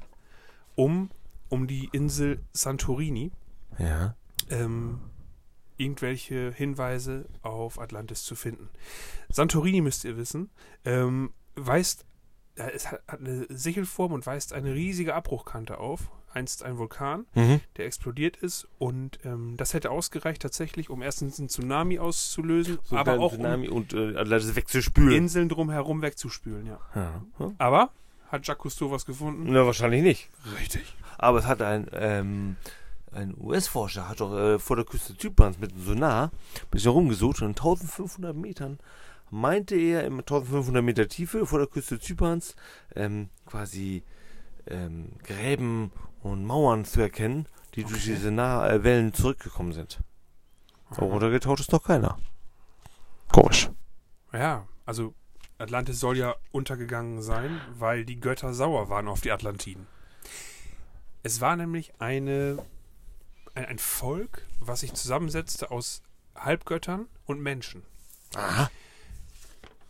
um, 0.76 1.10
um 1.48 1.66
die 1.66 1.88
Insel 1.92 2.40
Santorini 2.52 3.32
Ja. 3.78 4.14
ähm, 4.50 5.00
irgendwelche 5.76 6.52
Hinweise 6.52 7.26
auf 7.42 7.78
Atlantis 7.80 8.22
zu 8.22 8.34
finden. 8.34 8.68
Santorini, 9.28 9.80
müsst 9.80 10.04
ihr 10.04 10.16
wissen, 10.16 10.50
ähm, 10.84 11.32
weist, 11.56 12.06
äh, 12.56 12.70
es 12.74 12.90
hat, 12.90 13.02
hat 13.08 13.20
eine 13.20 13.46
Sichelform 13.48 14.12
und 14.12 14.26
weist 14.26 14.52
eine 14.52 14.74
riesige 14.74 15.14
Abbruchkante 15.14 15.78
auf. 15.78 16.10
Einst 16.32 16.64
ein 16.64 16.78
Vulkan, 16.78 17.26
Mhm. 17.36 17.60
der 17.76 17.86
explodiert 17.86 18.36
ist 18.36 18.66
und 18.78 19.20
ähm, 19.24 19.56
das 19.56 19.72
hätte 19.72 19.92
ausgereicht 19.92 20.42
tatsächlich, 20.42 20.90
um 20.90 21.00
erstens 21.00 21.38
einen 21.38 21.48
Tsunami 21.48 22.00
auszulösen, 22.00 22.80
So 22.82 22.96
aber 22.96 23.20
auch 23.20 23.34
Tsunami 23.34 23.68
und 23.68 23.92
äh, 23.92 24.16
Atlantis 24.16 24.50
um 24.50 24.56
wegzuspülen. 24.56 25.12
Inseln 25.12 25.48
drumherum 25.48 26.02
wegzuspülen, 26.02 26.66
ja. 26.66 26.80
Ja. 26.96 27.22
Aber 27.58 27.90
hat 28.32 28.44
Jacques 28.48 28.62
Cousteau 28.64 28.90
was 28.90 29.06
gefunden? 29.06 29.44
Na, 29.46 29.64
wahrscheinlich 29.64 30.02
nicht. 30.02 30.28
Richtig. 30.58 30.96
Aber 31.18 31.38
es 31.38 31.46
hat 31.46 31.62
ein, 31.62 31.86
ähm, 31.92 32.56
ein 33.14 33.34
US-Forscher 33.38 34.08
hat 34.08 34.20
doch 34.20 34.34
äh, 34.36 34.58
vor 34.58 34.76
der 34.76 34.84
Küste 34.84 35.16
Zyperns 35.16 35.58
mit 35.58 35.72
einem 35.72 35.84
Sonar 35.84 36.24
ein 36.24 36.70
bisschen 36.70 36.90
rumgesucht 36.90 37.40
und 37.42 37.48
in 37.48 37.50
1500 37.50 38.36
Metern 38.36 38.78
meinte 39.30 39.76
er 39.76 40.04
in 40.04 40.18
1500 40.18 40.82
Meter 40.82 41.08
Tiefe 41.08 41.46
vor 41.46 41.58
der 41.58 41.68
Küste 41.68 41.98
Zyperns 41.98 42.56
ähm, 42.94 43.30
quasi 43.46 44.02
ähm, 44.66 45.12
Gräben 45.22 45.92
und 46.22 46.44
Mauern 46.44 46.84
zu 46.84 47.00
erkennen, 47.00 47.46
die 47.74 47.82
durch 47.82 48.02
Okay. 48.02 48.14
diese 48.14 48.30
Nah 48.30 48.68
äh, 48.68 48.84
Wellen 48.84 49.12
zurückgekommen 49.12 49.72
sind. 49.72 50.00
Aber 50.90 51.06
runtergetaucht 51.06 51.60
ist 51.60 51.72
doch 51.72 51.82
keiner. 51.82 52.18
Komisch. 53.32 53.70
Ja, 54.32 54.66
also 54.86 55.14
Atlantis 55.58 56.00
soll 56.00 56.16
ja 56.16 56.34
untergegangen 56.52 57.22
sein, 57.22 57.60
weil 57.78 58.04
die 58.04 58.20
Götter 58.20 58.54
sauer 58.54 58.88
waren 58.88 59.08
auf 59.08 59.20
die 59.20 59.32
Atlantiden. 59.32 59.86
Es 61.22 61.40
war 61.40 61.56
nämlich 61.56 61.92
eine, 62.00 62.58
ein, 63.54 63.64
ein 63.64 63.78
Volk, 63.78 64.46
was 64.60 64.80
sich 64.80 64.94
zusammensetzte 64.94 65.70
aus 65.70 66.02
Halbgöttern 66.34 67.06
und 67.26 67.40
Menschen. 67.40 67.82
Aha. 68.34 68.70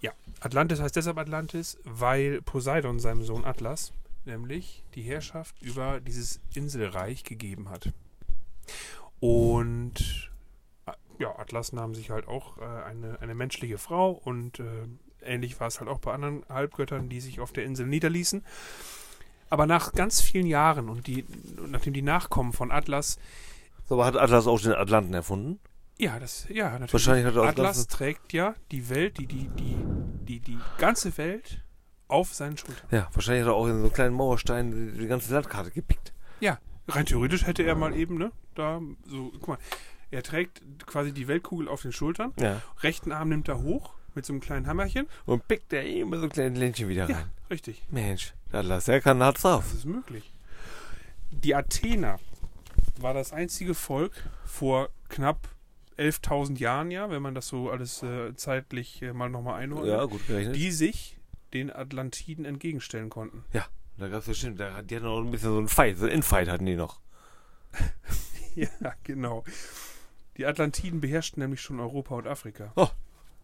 Ja, 0.00 0.12
Atlantis 0.40 0.80
heißt 0.80 0.96
deshalb 0.96 1.18
Atlantis, 1.18 1.78
weil 1.84 2.42
Poseidon 2.42 3.00
seinem 3.00 3.24
Sohn 3.24 3.44
Atlas 3.44 3.92
nämlich 4.26 4.82
die 4.94 5.02
Herrschaft 5.02 5.60
über 5.60 6.00
dieses 6.00 6.40
Inselreich 6.54 7.24
gegeben 7.24 7.68
hat. 7.70 7.92
Und 9.20 10.30
äh, 10.86 10.92
ja, 11.18 11.38
Atlas 11.38 11.72
nahm 11.72 11.94
sich 11.94 12.10
halt 12.10 12.28
auch 12.28 12.58
äh, 12.58 12.64
eine, 12.64 13.20
eine 13.20 13.34
menschliche 13.34 13.78
Frau 13.78 14.10
und 14.12 14.60
äh, 14.60 14.64
ähnlich 15.22 15.58
war 15.60 15.68
es 15.68 15.80
halt 15.80 15.88
auch 15.88 15.98
bei 15.98 16.12
anderen 16.12 16.44
Halbgöttern, 16.48 17.08
die 17.08 17.20
sich 17.20 17.40
auf 17.40 17.52
der 17.52 17.64
Insel 17.64 17.86
niederließen. 17.86 18.44
Aber 19.50 19.66
nach 19.66 19.92
ganz 19.92 20.20
vielen 20.20 20.46
Jahren 20.46 20.88
und 20.88 21.06
die, 21.06 21.24
und 21.56 21.70
nachdem 21.70 21.92
die 21.92 22.02
Nachkommen 22.02 22.52
von 22.52 22.70
Atlas, 22.70 23.18
So, 23.86 23.94
aber 23.94 24.06
hat 24.06 24.16
Atlas 24.16 24.46
auch 24.46 24.60
den 24.60 24.72
Atlanten 24.72 25.14
erfunden? 25.14 25.60
ja, 25.98 26.18
das, 26.18 26.46
ja, 26.48 26.70
natürlich. 26.72 26.92
Wahrscheinlich 26.94 27.26
hat 27.26 27.36
er 27.36 27.42
auch 27.42 27.46
Atlas 27.46 27.86
trägt 27.86 28.32
ja 28.32 28.54
die 28.72 28.88
Welt, 28.90 29.16
die, 29.18 29.26
die, 29.26 29.48
die, 29.48 29.76
die, 30.26 30.40
die 30.40 30.58
ganze 30.78 31.16
Welt 31.18 31.60
auf 32.08 32.34
seinen 32.34 32.56
Schultern. 32.58 32.86
Ja, 32.90 33.08
wahrscheinlich 33.12 33.44
hat 33.44 33.50
er 33.52 33.54
auch 33.54 33.66
in 33.66 33.76
so 33.78 33.84
einen 33.84 33.92
kleinen 33.92 34.14
Mauerstein 34.14 34.94
die, 34.98 35.06
ganze 35.06 35.32
Landkarte 35.32 35.70
gepickt. 35.70 36.12
Ja, 36.40 36.58
rein 36.88 37.06
theoretisch 37.06 37.46
hätte 37.46 37.62
er 37.62 37.74
mal 37.76 37.94
eben, 37.94 38.18
ne, 38.18 38.32
da 38.54 38.80
so, 39.06 39.30
guck 39.34 39.48
mal, 39.48 39.58
er 40.10 40.22
trägt 40.22 40.62
quasi 40.86 41.12
die 41.12 41.28
Weltkugel 41.28 41.68
auf 41.68 41.82
den 41.82 41.92
Schultern, 41.92 42.32
Ja. 42.40 42.60
rechten 42.82 43.12
Arm 43.12 43.28
nimmt 43.28 43.48
er 43.48 43.62
hoch 43.62 43.94
mit 44.14 44.24
so 44.26 44.32
einem 44.32 44.40
kleinen 44.40 44.66
Hammerchen. 44.66 45.06
Und 45.26 45.46
pickt 45.48 45.72
er 45.72 45.84
immer 45.86 46.18
so 46.18 46.28
kleine 46.28 46.58
Ländchen 46.58 46.88
wieder 46.88 47.08
Ja, 47.08 47.16
rein. 47.16 47.30
richtig. 47.50 47.82
Mensch, 47.90 48.34
der 48.52 48.60
Atlas, 48.60 48.84
der 48.86 49.00
kann 49.00 49.22
hart 49.22 49.42
drauf. 49.42 49.64
Das 49.68 49.74
ist 49.78 49.86
möglich. 49.86 50.32
Die 51.30 51.54
Athener 51.54 52.18
war 53.00 53.14
das 53.14 53.32
einzige 53.32 53.74
Volk 53.74 54.12
vor 54.44 54.88
knapp 55.08 55.48
11.000 55.98 56.58
Jahren, 56.58 56.90
ja, 56.90 57.08
wenn 57.10 57.22
man 57.22 57.34
das 57.34 57.46
so 57.48 57.70
alles 57.70 58.02
äh, 58.02 58.34
zeitlich 58.34 59.00
äh, 59.02 59.12
mal 59.12 59.28
nochmal 59.30 59.60
einordnet, 59.62 60.28
Ja, 60.28 60.52
die 60.52 60.70
sich 60.72 61.18
den 61.52 61.72
Atlantiden 61.72 62.44
entgegenstellen 62.44 63.10
konnten. 63.10 63.44
ja, 63.52 63.64
da 63.96 64.08
gab 64.08 64.20
es 64.20 64.26
bestimmt, 64.26 64.58
da, 64.58 64.82
die 64.82 64.96
hatten 64.96 65.04
noch 65.04 65.20
ein 65.20 65.30
bisschen 65.30 65.50
so 65.52 65.58
einen 65.58 65.68
Fight, 65.68 65.98
so 65.98 66.04
einen 66.06 66.14
Infight 66.14 66.48
hatten 66.48 66.66
die 66.66 66.76
noch. 66.76 67.00
Ja, 68.56 68.68
genau. 69.02 69.42
Die 70.36 70.46
Atlantiden 70.46 71.00
beherrschten 71.00 71.40
nämlich 71.42 71.60
schon 71.60 71.80
Europa 71.80 72.14
und 72.14 72.28
Afrika. 72.28 72.72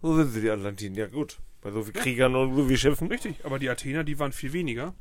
So 0.03 0.17
sind 0.17 0.31
sie, 0.33 0.41
die 0.41 0.51
Atlantiden. 0.51 0.97
Ja, 0.97 1.07
gut. 1.07 1.39
Bei 1.61 1.71
so 1.71 1.83
viel 1.83 1.93
Kriegern 1.93 2.35
und 2.35 2.57
so 2.57 2.67
viel 2.67 2.79
Schiffen. 2.79 3.09
Richtig, 3.09 3.45
aber 3.45 3.59
die 3.59 3.69
Athener, 3.69 4.03
die 4.03 4.19
waren 4.19 4.33
viel 4.33 4.53
weniger. 4.55 4.95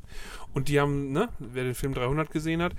Und 0.53 0.68
die 0.68 0.79
haben, 0.79 1.13
ne, 1.13 1.29
wer 1.39 1.63
den 1.63 1.75
Film 1.75 1.94
300 1.94 2.29
gesehen 2.32 2.62
hat, 2.62 2.74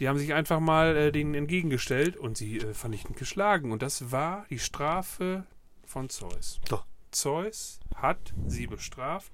die 0.00 0.08
haben 0.08 0.18
sich 0.18 0.32
einfach 0.32 0.60
mal 0.60 0.96
äh, 0.96 1.12
denen 1.12 1.34
entgegengestellt 1.34 2.16
und 2.16 2.38
sie 2.38 2.58
äh, 2.58 2.72
vernichtend 2.72 3.18
geschlagen. 3.18 3.70
Und 3.70 3.82
das 3.82 4.10
war 4.10 4.46
die 4.48 4.58
Strafe 4.58 5.44
von 5.84 6.08
Zeus. 6.08 6.60
Doch. 6.68 6.84
Zeus 7.10 7.80
hat 7.94 8.34
sie 8.46 8.66
bestraft 8.66 9.32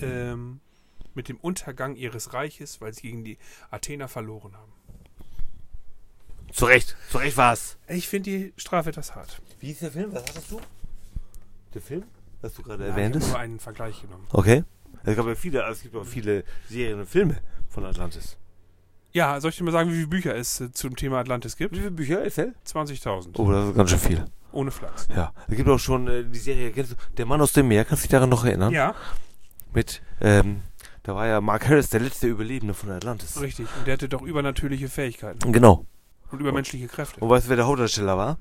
ähm, 0.00 0.60
mit 1.14 1.28
dem 1.28 1.36
Untergang 1.36 1.96
ihres 1.96 2.32
Reiches, 2.32 2.80
weil 2.80 2.92
sie 2.92 3.02
gegen 3.02 3.24
die 3.24 3.38
Athener 3.70 4.08
verloren 4.08 4.54
haben. 4.56 4.72
Zu 6.52 6.64
Recht. 6.64 6.96
Zu 7.10 7.18
Recht 7.18 7.36
war's. 7.36 7.78
Ich 7.88 8.08
finde 8.08 8.30
die 8.30 8.52
Strafe 8.56 8.90
etwas 8.90 9.14
hart. 9.14 9.40
Wie 9.60 9.70
ist 9.70 9.82
der 9.82 9.92
Film? 9.92 10.12
Was 10.12 10.24
hattest 10.24 10.50
du? 10.50 10.60
Der 11.74 11.80
Film? 11.82 12.04
Was 12.40 12.54
du 12.54 12.62
gerade 12.62 12.84
Ja, 12.84 12.90
ich 12.90 12.96
erwähnt 12.96 13.14
habe 13.14 13.24
hast? 13.24 13.30
nur 13.32 13.38
einen 13.40 13.58
Vergleich 13.60 14.00
genommen. 14.02 14.26
Okay. 14.32 14.64
Es 15.04 15.16
gab 15.16 15.26
ja 15.26 15.34
viele, 15.34 15.64
also 15.64 15.76
es 15.78 15.82
gibt 15.82 15.96
auch 15.96 16.04
viele 16.04 16.44
Serien 16.68 17.00
und 17.00 17.06
Filme 17.08 17.36
von 17.68 17.84
Atlantis. 17.84 18.36
Ja, 19.12 19.40
soll 19.40 19.50
ich 19.50 19.56
dir 19.56 19.64
mal 19.64 19.72
sagen, 19.72 19.90
wie 19.90 19.94
viele 19.96 20.06
Bücher 20.08 20.34
es 20.36 20.60
äh, 20.60 20.70
zum 20.72 20.94
Thema 20.96 21.18
Atlantis 21.18 21.56
gibt? 21.56 21.74
Wie 21.74 21.78
viele 21.80 21.90
Bücher? 21.90 22.22
Erzähl. 22.22 22.54
20.000. 22.66 23.30
Oh, 23.38 23.50
das 23.50 23.68
ist 23.70 23.74
ganz 23.74 23.90
schön 23.90 23.98
viel. 23.98 24.24
Ohne 24.52 24.70
Flachs. 24.70 25.08
Ja. 25.14 25.32
Es 25.48 25.56
gibt 25.56 25.68
auch 25.68 25.78
schon 25.78 26.06
äh, 26.08 26.24
die 26.24 26.38
Serie, 26.38 26.70
kennst 26.70 26.92
du, 26.92 26.96
Der 27.16 27.26
Mann 27.26 27.40
aus 27.40 27.52
dem 27.52 27.68
Meer, 27.68 27.84
kannst 27.84 28.02
du 28.04 28.06
dich 28.06 28.10
daran 28.12 28.28
noch 28.28 28.44
erinnern? 28.44 28.72
Ja, 28.72 28.94
Mit, 29.72 30.02
ähm, 30.20 30.62
da 31.02 31.14
war 31.14 31.26
ja 31.26 31.40
Mark 31.40 31.68
Harris 31.68 31.88
der 31.90 32.00
letzte 32.00 32.26
Überlebende 32.28 32.74
von 32.74 32.90
Atlantis. 32.90 33.40
richtig. 33.40 33.66
Und 33.78 33.86
der 33.86 33.94
hatte 33.94 34.08
doch 34.08 34.22
übernatürliche 34.22 34.88
Fähigkeiten 34.88 35.50
Genau. 35.52 35.86
und 36.30 36.40
übermenschliche 36.40 36.88
Kräfte. 36.88 37.20
Und 37.20 37.30
weißt 37.30 37.46
du, 37.46 37.50
wer 37.50 37.56
der 37.56 37.66
Hauptdarsteller 37.66 38.16
war? 38.18 38.38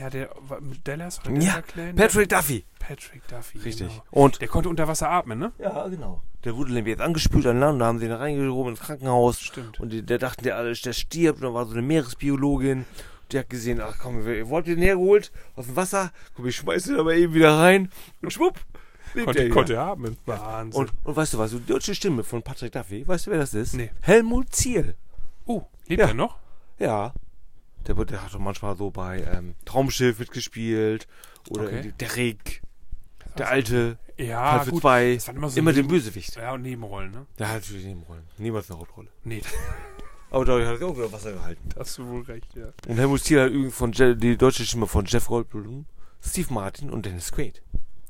Ja, 0.00 0.08
der 0.10 0.30
war 0.40 0.60
mit 0.60 0.86
Dallas 0.88 1.20
oder 1.20 1.32
Ja, 1.38 1.60
Clan? 1.62 1.94
Patrick 1.94 2.28
Duffy. 2.28 2.64
Patrick 2.78 3.26
Duffy. 3.28 3.58
Richtig. 3.58 3.88
Genau. 3.88 4.02
Und 4.10 4.40
Der 4.40 4.48
konnte 4.48 4.68
unter 4.70 4.88
Wasser 4.88 5.10
atmen, 5.10 5.38
ne? 5.38 5.52
Ja, 5.58 5.86
genau. 5.88 6.22
Der 6.44 6.56
wurde 6.56 6.72
nämlich 6.72 6.92
jetzt 6.92 7.02
angespült 7.02 7.44
an 7.46 7.60
Land, 7.60 7.80
da 7.82 7.86
haben 7.86 7.98
sie 7.98 8.06
ihn 8.06 8.12
reingehoben 8.12 8.72
ins 8.72 8.80
Krankenhaus. 8.80 9.40
Stimmt. 9.40 9.78
Und 9.78 9.90
die, 9.90 10.02
der 10.02 10.16
dachten, 10.18 10.42
der, 10.44 10.62
der 10.62 10.92
stirbt. 10.94 11.40
Und 11.42 11.48
da 11.48 11.54
war 11.54 11.66
so 11.66 11.72
eine 11.72 11.82
Meeresbiologin. 11.82 12.86
Die 13.30 13.38
hat 13.38 13.50
gesehen, 13.50 13.80
ach 13.80 13.96
komm, 14.00 14.26
ihr 14.26 14.48
wollt 14.48 14.66
den 14.66 14.78
hergeholt 14.78 15.30
aus 15.54 15.66
dem 15.66 15.76
Wasser? 15.76 16.10
Komm, 16.34 16.46
ich 16.46 16.56
schmeiß 16.56 16.84
den 16.84 16.96
aber 16.98 17.14
eben 17.14 17.34
wieder 17.34 17.58
rein. 17.58 17.90
Und 18.22 18.32
schwupp, 18.32 18.58
Konnte, 19.12 19.32
der 19.34 19.50
konnte 19.50 19.74
er 19.74 19.82
atmen. 19.82 20.16
Wahnsinn. 20.24 20.80
Und, 20.80 20.92
und 21.04 21.16
weißt 21.16 21.34
du 21.34 21.38
was, 21.38 21.50
die 21.50 21.60
deutsche 21.66 21.94
Stimme 21.94 22.24
von 22.24 22.42
Patrick 22.42 22.72
Duffy, 22.72 23.06
weißt 23.06 23.26
du, 23.26 23.30
wer 23.32 23.38
das 23.38 23.54
ist? 23.54 23.74
Nee. 23.74 23.90
Helmut 24.00 24.52
Ziel. 24.54 24.94
oh, 25.46 25.62
lebt 25.86 26.00
Ja. 26.00 26.08
er 26.08 26.14
noch? 26.14 26.38
Ja. 26.78 27.12
Der, 27.86 27.94
der 28.04 28.22
hat 28.22 28.34
doch 28.34 28.38
manchmal 28.38 28.76
so 28.76 28.90
bei 28.90 29.22
ähm, 29.22 29.54
Traumschiff 29.64 30.18
mitgespielt. 30.18 31.06
Oder 31.48 31.64
Okay. 31.64 31.92
der 31.98 32.16
Rick. 32.16 32.62
Der 33.38 33.48
alte. 33.48 33.98
Ja, 34.18 34.60
für 34.60 34.70
gut. 34.72 34.82
zwei. 34.82 35.18
Immer 35.34 35.48
so 35.48 35.58
Immer 35.58 35.72
den 35.72 35.88
Bösewicht. 35.88 36.36
Ja, 36.36 36.52
und 36.52 36.62
Nebenrollen, 36.62 37.10
ne? 37.12 37.26
Der 37.38 37.48
hat 37.48 37.62
natürlich 37.62 37.86
Nebenrollen. 37.86 38.24
Niemals 38.38 38.70
eine 38.70 38.78
Hauptrolle. 38.80 39.08
Nee, 39.24 39.40
Aber 40.30 40.44
dadurch 40.44 40.66
hat 40.68 40.80
er 40.80 40.86
auch 40.86 40.96
wieder 40.96 41.10
Wasser 41.10 41.32
gehalten. 41.32 41.68
da 41.74 41.80
hast 41.80 41.98
du 41.98 42.06
wohl 42.06 42.22
recht, 42.22 42.54
ja. 42.54 42.66
Und 42.86 42.98
Helmut 42.98 43.22
Ziel 43.24 43.40
hat 43.40 43.50
übrigens 43.50 43.74
von 43.74 43.92
Je 43.92 44.14
die 44.14 44.36
deutsche 44.36 44.64
Stimme 44.64 44.86
von 44.86 45.04
Jeff 45.06 45.26
Goldblum, 45.26 45.86
Steve 46.22 46.52
Martin 46.54 46.90
und 46.90 47.04
Dennis 47.06 47.32
Quaid. 47.32 47.62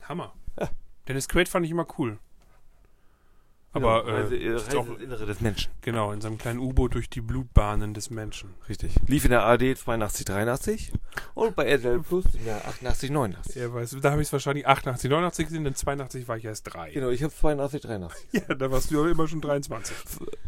Hammer. 0.02 0.34
Ja. 0.58 0.68
Dennis 1.08 1.28
Quaid 1.28 1.48
fand 1.48 1.64
ich 1.64 1.70
immer 1.72 1.86
cool. 1.98 2.18
Aber, 3.72 4.02
genau, 4.04 4.16
also, 4.16 4.34
äh, 4.34 4.38
äh, 4.38 4.56
ist 4.56 4.72
ins 4.72 5.00
Innere 5.00 5.26
des 5.26 5.40
Menschen. 5.40 5.70
genau, 5.80 6.10
in 6.10 6.20
seinem 6.20 6.38
kleinen 6.38 6.58
U-Boot 6.58 6.94
durch 6.94 7.08
die 7.08 7.20
Blutbahnen 7.20 7.94
des 7.94 8.10
Menschen. 8.10 8.54
Richtig. 8.68 8.94
Lief 9.06 9.24
in 9.24 9.30
der 9.30 9.44
ARD 9.44 9.78
82, 9.78 10.24
83 10.24 10.92
und 11.34 11.54
bei 11.54 11.66
RTL 11.66 12.00
Plus 12.00 12.24
im 12.34 12.46
Jahr 12.46 12.64
88, 12.66 13.10
89. 13.10 13.54
Ja, 13.54 13.72
weißt 13.72 13.92
du, 13.92 14.00
da 14.00 14.10
habe 14.10 14.22
ich 14.22 14.28
es 14.28 14.32
wahrscheinlich 14.32 14.66
88, 14.66 15.08
89 15.08 15.46
gesehen, 15.46 15.62
denn 15.64 15.76
82 15.76 16.26
war 16.26 16.36
ich 16.36 16.44
erst 16.44 16.72
drei. 16.72 16.90
Genau, 16.90 17.10
ich 17.10 17.22
habe 17.22 17.32
82, 17.32 17.80
83. 17.82 18.28
Ja, 18.32 18.54
da 18.54 18.70
warst 18.72 18.90
du 18.90 19.04
ja 19.04 19.10
immer 19.10 19.28
schon 19.28 19.40
23. 19.40 19.96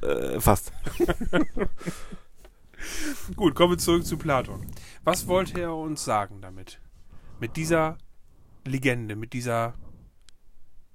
Äh, 0.03 0.41
fast. 0.41 0.73
Gut, 3.37 3.55
kommen 3.55 3.75
wir 3.75 3.79
zurück 3.79 4.05
zu 4.05 4.17
Platon. 4.17 4.67
Was 5.05 5.29
wollte 5.29 5.61
er 5.61 5.75
uns 5.77 6.05
sagen 6.05 6.41
damit? 6.41 6.81
Mit 7.39 7.57
dieser 7.57 7.99
Legende, 8.67 9.15
mit 9.17 9.33
dieser. 9.33 9.75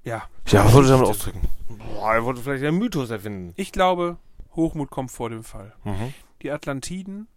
Ja. 0.08 0.24
Ja, 0.48 0.64
was 0.66 0.74
wollte 0.74 0.88
ich 0.88 0.94
damit 0.94 1.08
ausdrücken? 1.10 1.42
Boah, 1.68 2.14
er 2.14 2.24
wollte 2.24 2.42
vielleicht 2.42 2.64
einen 2.64 2.78
Mythos 2.80 3.10
erfinden. 3.10 3.54
Ich 3.58 3.74
glaube, 3.74 4.18
Hochmut 4.56 4.90
kommt 4.90 5.12
vor 5.12 5.30
dem 5.30 5.44
Fall. 5.44 5.74
Mhm. 5.84 6.14
Die 6.42 6.50
Atlantiden, 6.52 7.28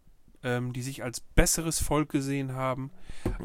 ähm, 0.44 0.72
die 0.72 0.82
sich 0.82 1.02
als 1.02 1.20
besseres 1.20 1.80
Volk 1.82 2.10
gesehen 2.10 2.54
haben, 2.54 2.92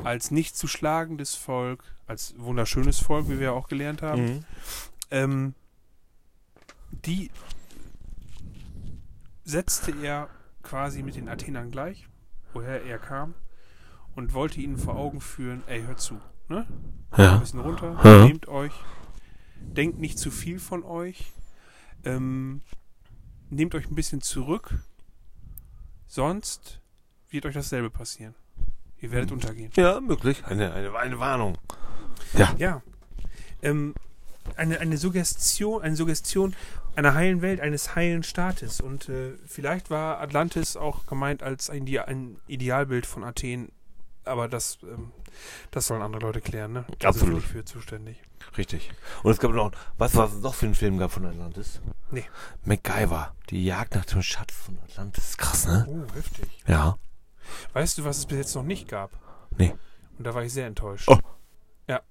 als 0.03 0.29
nicht 0.29 0.55
zu 0.55 0.67
schlagendes 0.67 1.33
Volk, 1.33 1.83
als 2.05 2.35
wunderschönes 2.37 2.99
Volk, 2.99 3.27
wie 3.27 3.39
wir 3.39 3.53
auch 3.53 3.67
gelernt 3.67 4.03
haben, 4.03 4.23
Mhm. 4.25 4.45
ähm, 5.09 5.53
die 6.91 7.31
setzte 9.43 9.91
er 10.03 10.29
quasi 10.61 11.01
mit 11.03 11.15
den 11.15 11.29
Athenern 11.29 11.71
gleich, 11.71 12.07
woher 12.53 12.83
er 12.83 12.99
kam, 12.99 13.33
und 14.15 14.33
wollte 14.35 14.61
ihnen 14.61 14.77
vor 14.77 14.95
Augen 14.95 15.19
führen, 15.21 15.63
ey, 15.67 15.81
hört 15.83 15.99
zu, 15.99 16.19
ne? 16.47 16.67
Ein 17.11 17.23
Ja. 17.23 17.37
bisschen 17.37 17.59
runter, 17.59 17.99
Ja. 18.03 18.25
nehmt 18.25 18.47
euch, 18.47 18.71
denkt 19.73 19.99
nicht 19.99 20.17
zu 20.19 20.31
viel 20.31 20.59
von 20.59 20.83
euch, 20.83 21.31
ähm, 22.03 22.61
nehmt 23.49 23.75
euch 23.75 23.89
ein 23.89 23.95
bisschen 23.95 24.21
zurück, 24.21 24.73
sonst 26.07 26.81
wird 27.29 27.45
euch 27.45 27.53
dasselbe 27.53 27.89
passieren. 27.89 28.35
Ihr 29.01 29.11
werdet 29.11 29.29
Hm. 29.31 29.37
untergehen. 29.37 29.71
Ja, 29.75 29.99
möglich. 29.99 30.43
Eine, 30.45 30.73
eine, 30.73 30.95
eine 30.97 31.19
Warnung. 31.19 31.57
Ja. 32.57 32.81
Ähm, 33.61 33.93
eine, 34.55 34.79
eine 34.79 34.97
Suggestion, 34.97 35.81
eine 35.81 35.95
Suggestion 35.95 36.55
einer 36.95 37.13
heilen 37.13 37.41
Welt, 37.41 37.59
eines 37.59 37.95
heilen 37.95 38.23
Staates. 38.23 38.79
Und 38.79 39.09
äh, 39.09 39.33
vielleicht 39.45 39.89
war 39.89 40.21
Atlantis 40.21 40.77
auch 40.77 41.05
gemeint 41.07 41.43
als 41.43 41.69
ein, 41.69 41.85
ein 42.07 42.37
Idealbild 42.47 43.05
von 43.05 43.23
Athen. 43.23 43.69
Aber 44.23 44.47
das, 44.47 44.77
ähm, 44.83 45.11
das 45.71 45.87
sollen 45.87 46.01
andere 46.01 46.21
Leute 46.21 46.41
klären, 46.41 46.73
ne? 46.73 46.85
Wir 46.99 47.09
Absolut. 47.09 47.35
nicht 47.35 47.47
für 47.47 47.65
zuständig. 47.65 48.17
Richtig. 48.57 48.91
Und 49.23 49.31
es 49.31 49.39
gab 49.39 49.51
noch, 49.51 49.71
weißt 49.97 50.15
du, 50.15 50.19
was 50.19 50.33
es 50.33 50.41
noch 50.41 50.53
für 50.55 50.65
einen 50.65 50.75
Film 50.75 50.97
gab 50.97 51.11
von 51.11 51.25
Atlantis? 51.25 51.81
Nee. 52.11 52.25
MacGyver. 52.63 53.35
Die 53.49 53.65
Jagd 53.65 53.95
nach 53.95 54.05
dem 54.05 54.21
Schatz 54.21 54.53
von 54.53 54.77
Atlantis. 54.79 55.37
Krass, 55.37 55.65
ne? 55.67 55.85
Oh, 55.89 56.15
heftig. 56.15 56.49
Ja. 56.67 56.97
Weißt 57.73 57.97
du, 57.97 58.05
was 58.05 58.17
es 58.19 58.25
bis 58.25 58.37
jetzt 58.37 58.55
noch 58.55 58.63
nicht 58.63 58.87
gab? 58.87 59.11
Nee. 59.57 59.73
Und 60.17 60.25
da 60.25 60.33
war 60.33 60.43
ich 60.43 60.53
sehr 60.53 60.67
enttäuscht. 60.67 61.07
Oh. 61.09 61.19
Ja. 61.87 62.01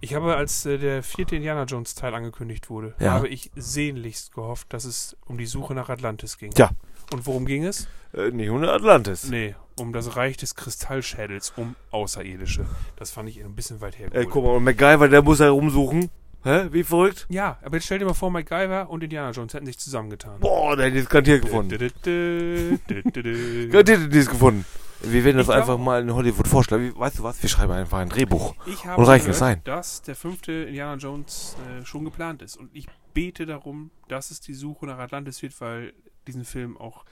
Ich 0.00 0.14
habe, 0.14 0.36
als 0.36 0.64
äh, 0.66 0.78
der 0.78 1.02
vierte 1.02 1.36
Indiana 1.36 1.64
Jones 1.64 1.94
Teil 1.94 2.14
angekündigt 2.14 2.70
wurde, 2.70 2.94
Ja. 2.98 3.12
habe 3.12 3.28
ich 3.28 3.50
sehnlichst 3.56 4.32
gehofft, 4.32 4.72
dass 4.72 4.84
es 4.84 5.16
um 5.26 5.38
die 5.38 5.46
Suche 5.46 5.74
nach 5.74 5.88
Atlantis 5.88 6.38
ging. 6.38 6.52
Tja. 6.52 6.70
Und 7.12 7.26
worum 7.26 7.44
ging 7.46 7.64
es? 7.64 7.88
Äh, 8.14 8.30
nee, 8.30 8.50
ohne 8.50 8.70
Atlantis. 8.70 9.28
Nee, 9.28 9.54
um 9.78 9.92
das 9.92 10.16
Reich 10.16 10.36
des 10.36 10.54
Kristallschädels, 10.54 11.52
um 11.56 11.74
Außerirdische. 11.90 12.66
Das 12.96 13.10
fand 13.10 13.28
ich 13.28 13.42
ein 13.42 13.54
bisschen 13.54 13.80
weit 13.80 13.94
Ey, 13.94 14.00
hergeholt. 14.00 14.30
guck 14.30 14.44
mal, 14.44 14.56
und 14.56 14.64
MacGyver, 14.64 15.08
der 15.08 15.22
muss 15.22 15.38
ja 15.38 15.50
rumsuchen. 15.50 16.10
Hä? 16.44 16.66
Wie 16.72 16.82
verrückt? 16.82 17.26
ja, 17.28 17.58
aber 17.62 17.76
jetzt 17.76 17.84
stell 17.84 18.00
dir 18.00 18.04
mal 18.04 18.14
vor, 18.14 18.28
MacGyver 18.30 18.90
und 18.90 19.02
Indiana 19.04 19.30
Jones 19.30 19.54
hätten 19.54 19.66
sich 19.66 19.78
zusammengetan. 19.78 20.40
Boah, 20.40 20.76
der 20.76 20.86
hätte 20.86 20.98
es 20.98 21.08
garantiert 21.08 21.42
gefunden. 21.42 21.70
Garantiert 23.70 24.00
hätte 24.00 24.18
es 24.18 24.28
gefunden. 24.28 24.64
Wir 25.04 25.24
werden 25.24 25.38
das 25.38 25.48
Ich 25.48 25.52
einfach 25.52 25.66
glaub- 25.76 25.80
mal 25.80 26.02
in 26.02 26.14
Hollywood 26.14 26.46
vorschlagen. 26.46 26.92
Weißt 26.96 27.18
du 27.18 27.22
was? 27.24 27.42
Wir 27.42 27.48
schreiben 27.48 27.72
einfach 27.72 27.98
ein 27.98 28.08
Drehbuch. 28.08 28.54
Ich 28.66 28.84
habe 28.86 29.00
Und 29.00 29.06
reicht 29.08 29.26
es 29.26 29.38
gehört, 29.38 29.56
ein? 29.58 29.64
dass 29.64 30.02
der 30.02 30.14
fünfte 30.14 30.52
Indiana 30.52 30.94
Jones 30.96 31.56
äh, 31.80 31.84
schon 31.84 32.04
geplant 32.04 32.42
ist. 32.42 32.56
Und 32.56 32.70
ich 32.72 32.86
bete 33.14 33.46
darum, 33.46 33.90
dass 34.08 34.30
es 34.30 34.40
die 34.40 34.54
Suche 34.54 34.86
nach 34.86 34.98
Atlantis 34.98 35.42
wird, 35.42 35.60
weil 35.60 35.92
diesen 36.26 36.44
Film 36.44 36.76
auch 36.76 37.04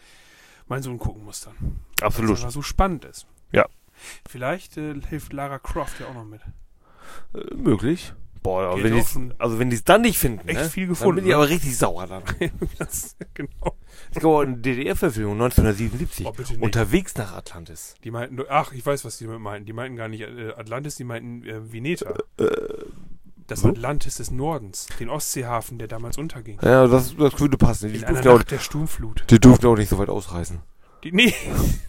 mein 0.70 0.82
Sohn 0.82 0.98
gucken 0.98 1.24
muss 1.24 1.42
dann. 1.42 1.54
Weil 1.58 1.74
es 1.96 2.02
Absolut. 2.02 2.38
so 2.38 2.62
spannend 2.62 3.04
ist. 3.04 3.26
Ja. 3.52 3.66
Vielleicht 4.26 4.78
äh, 4.78 4.94
hilft 5.08 5.32
Lara 5.32 5.58
Croft 5.58 6.00
ja 6.00 6.06
auch 6.06 6.14
noch 6.14 6.24
mit. 6.24 6.40
Äh, 7.34 7.54
möglich. 7.54 8.14
Boah, 8.42 8.62
aber 8.62 8.76
Geht 8.76 8.84
wenn 8.84 8.94
die's, 8.94 9.18
also 9.36 9.58
wenn 9.58 9.68
die 9.68 9.76
es 9.76 9.84
dann 9.84 10.00
nicht 10.00 10.18
finden, 10.18 10.48
echt 10.48 10.60
ne? 10.60 10.70
viel 10.70 10.84
dann 10.84 10.90
gefunden. 10.90 11.16
bin 11.16 11.24
ich 11.24 11.30
ne? 11.30 11.34
aber 11.36 11.48
richtig 11.50 11.76
sauer 11.76 12.06
dann. 12.06 12.22
das, 12.78 13.14
genau. 13.34 13.76
Es 14.10 14.14
gab 14.14 14.24
auch 14.24 14.40
eine 14.40 14.56
DDR-Verfilmung 14.56 15.34
1977. 15.34 16.24
Oh, 16.24 16.32
bitte. 16.32 16.56
Unterwegs 16.58 17.14
nach 17.16 17.34
Atlantis. 17.34 17.96
Die 18.02 18.10
meinten, 18.10 18.40
ach, 18.48 18.72
ich 18.72 18.86
weiß, 18.86 19.04
was 19.04 19.18
die 19.18 19.26
damit 19.26 19.40
meinten. 19.40 19.66
Die 19.66 19.74
meinten 19.74 19.96
gar 19.96 20.08
nicht 20.08 20.22
äh, 20.22 20.52
Atlantis, 20.56 20.94
die 20.94 21.04
meinten 21.04 21.44
äh, 21.44 21.70
Vineta. 21.70 22.14
Das 23.50 23.60
So? 23.60 23.68
Atlantis 23.68 24.16
des 24.16 24.30
Nordens, 24.30 24.86
den 25.00 25.10
Ostseehafen, 25.10 25.78
der 25.78 25.88
damals 25.88 26.16
unterging. 26.18 26.60
Ja, 26.62 26.86
das, 26.86 27.16
das 27.16 27.40
würde 27.40 27.58
passen. 27.58 27.92
Die 27.92 27.98
In 27.98 28.04
einer 28.04 28.32
auch, 28.32 28.44
der 28.44 28.60
Sturmflut. 28.60 29.24
die 29.28 29.40
durften 29.40 29.66
auch 29.66 29.76
nicht 29.76 29.88
so 29.88 29.98
weit 29.98 30.08
ausreißen. 30.08 30.60
Die, 31.02 31.10
nee, 31.10 31.34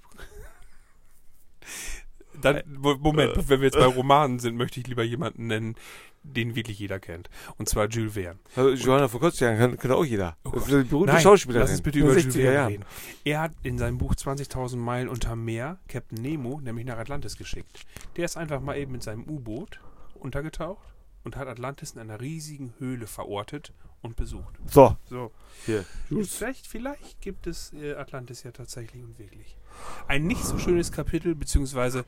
Dann, 2.40 2.62
Mo- 2.66 2.96
Moment, 2.98 3.48
wenn 3.48 3.60
wir 3.60 3.66
jetzt 3.66 3.76
bei 3.78 3.87
Romanen 3.87 4.38
sind, 4.38 4.56
möchte 4.56 4.78
ich 4.80 4.87
lieber 4.87 5.02
jemanden 5.02 5.48
nennen, 5.48 5.75
den 6.22 6.54
wirklich 6.54 6.78
jeder 6.78 7.00
kennt. 7.00 7.28
Und 7.56 7.68
zwar 7.68 7.88
Jules 7.88 8.12
Verne. 8.14 8.38
Also, 8.54 8.70
Johanna 8.70 9.08
von 9.08 9.20
kann, 9.20 9.76
kann 9.76 9.90
auch 9.92 10.04
jeder. 10.04 10.37
Oh 10.44 10.50
das 10.50 10.66
ist 10.68 10.75
eine 10.75 10.84
berühmte 10.84 11.12
Nein, 11.14 11.22
Schauspielerin. 11.22 11.62
lass 11.62 11.70
uns 11.70 11.82
bitte 11.82 11.98
über 11.98 12.10
Jules 12.10 12.26
60er 12.26 12.32
Verne 12.32 12.54
Jahren. 12.54 12.68
reden. 12.72 12.84
Er 13.25 13.40
hat 13.40 13.52
in 13.62 13.78
seinem 13.78 13.98
Buch 13.98 14.14
20.000 14.14 14.76
Meilen 14.76 15.08
unter 15.08 15.34
Meer 15.37 15.78
Captain 15.88 16.20
Nemo 16.20 16.60
nämlich 16.60 16.87
nach 16.87 16.98
Atlantis 16.98 17.37
geschickt. 17.37 17.80
Der 18.16 18.25
ist 18.25 18.37
einfach 18.37 18.60
mal 18.60 18.76
eben 18.76 18.92
mit 18.92 19.02
seinem 19.02 19.25
U-Boot 19.25 19.80
untergetaucht 20.14 20.84
und 21.28 21.37
hat 21.37 21.47
Atlantis 21.47 21.90
in 21.92 22.00
einer 22.00 22.23
riesigen 22.23 22.73
Höhle 22.78 23.06
verortet 23.06 23.75
und 24.00 24.16
besucht. 24.16 24.54
So, 24.66 24.97
So. 25.04 25.30
hier. 25.66 25.85
Vielleicht, 26.25 26.66
vielleicht 26.66 27.20
gibt 27.20 27.47
es 27.47 27.75
äh, 27.75 27.94
Atlantis 27.97 28.44
ja 28.44 28.50
tatsächlich 28.50 29.02
und 29.02 29.18
wirklich. 29.18 29.58
Ein 30.06 30.26
nicht 30.26 30.42
so 30.42 30.58
schönes 30.58 30.90
Kapitel, 30.90 31.35
beziehungsweise, 31.35 32.06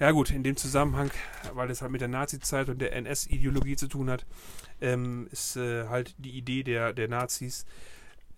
ja 0.00 0.10
gut, 0.12 0.30
in 0.30 0.42
dem 0.42 0.56
Zusammenhang, 0.56 1.10
weil 1.52 1.70
es 1.70 1.82
halt 1.82 1.92
mit 1.92 2.00
der 2.00 2.08
Nazi-Zeit 2.08 2.70
und 2.70 2.80
der 2.80 2.94
NS-Ideologie 2.94 3.76
zu 3.76 3.86
tun 3.86 4.08
hat, 4.08 4.24
ähm, 4.80 5.28
ist 5.30 5.56
äh, 5.56 5.86
halt 5.88 6.14
die 6.16 6.30
Idee 6.30 6.62
der, 6.62 6.94
der 6.94 7.08
Nazis, 7.08 7.66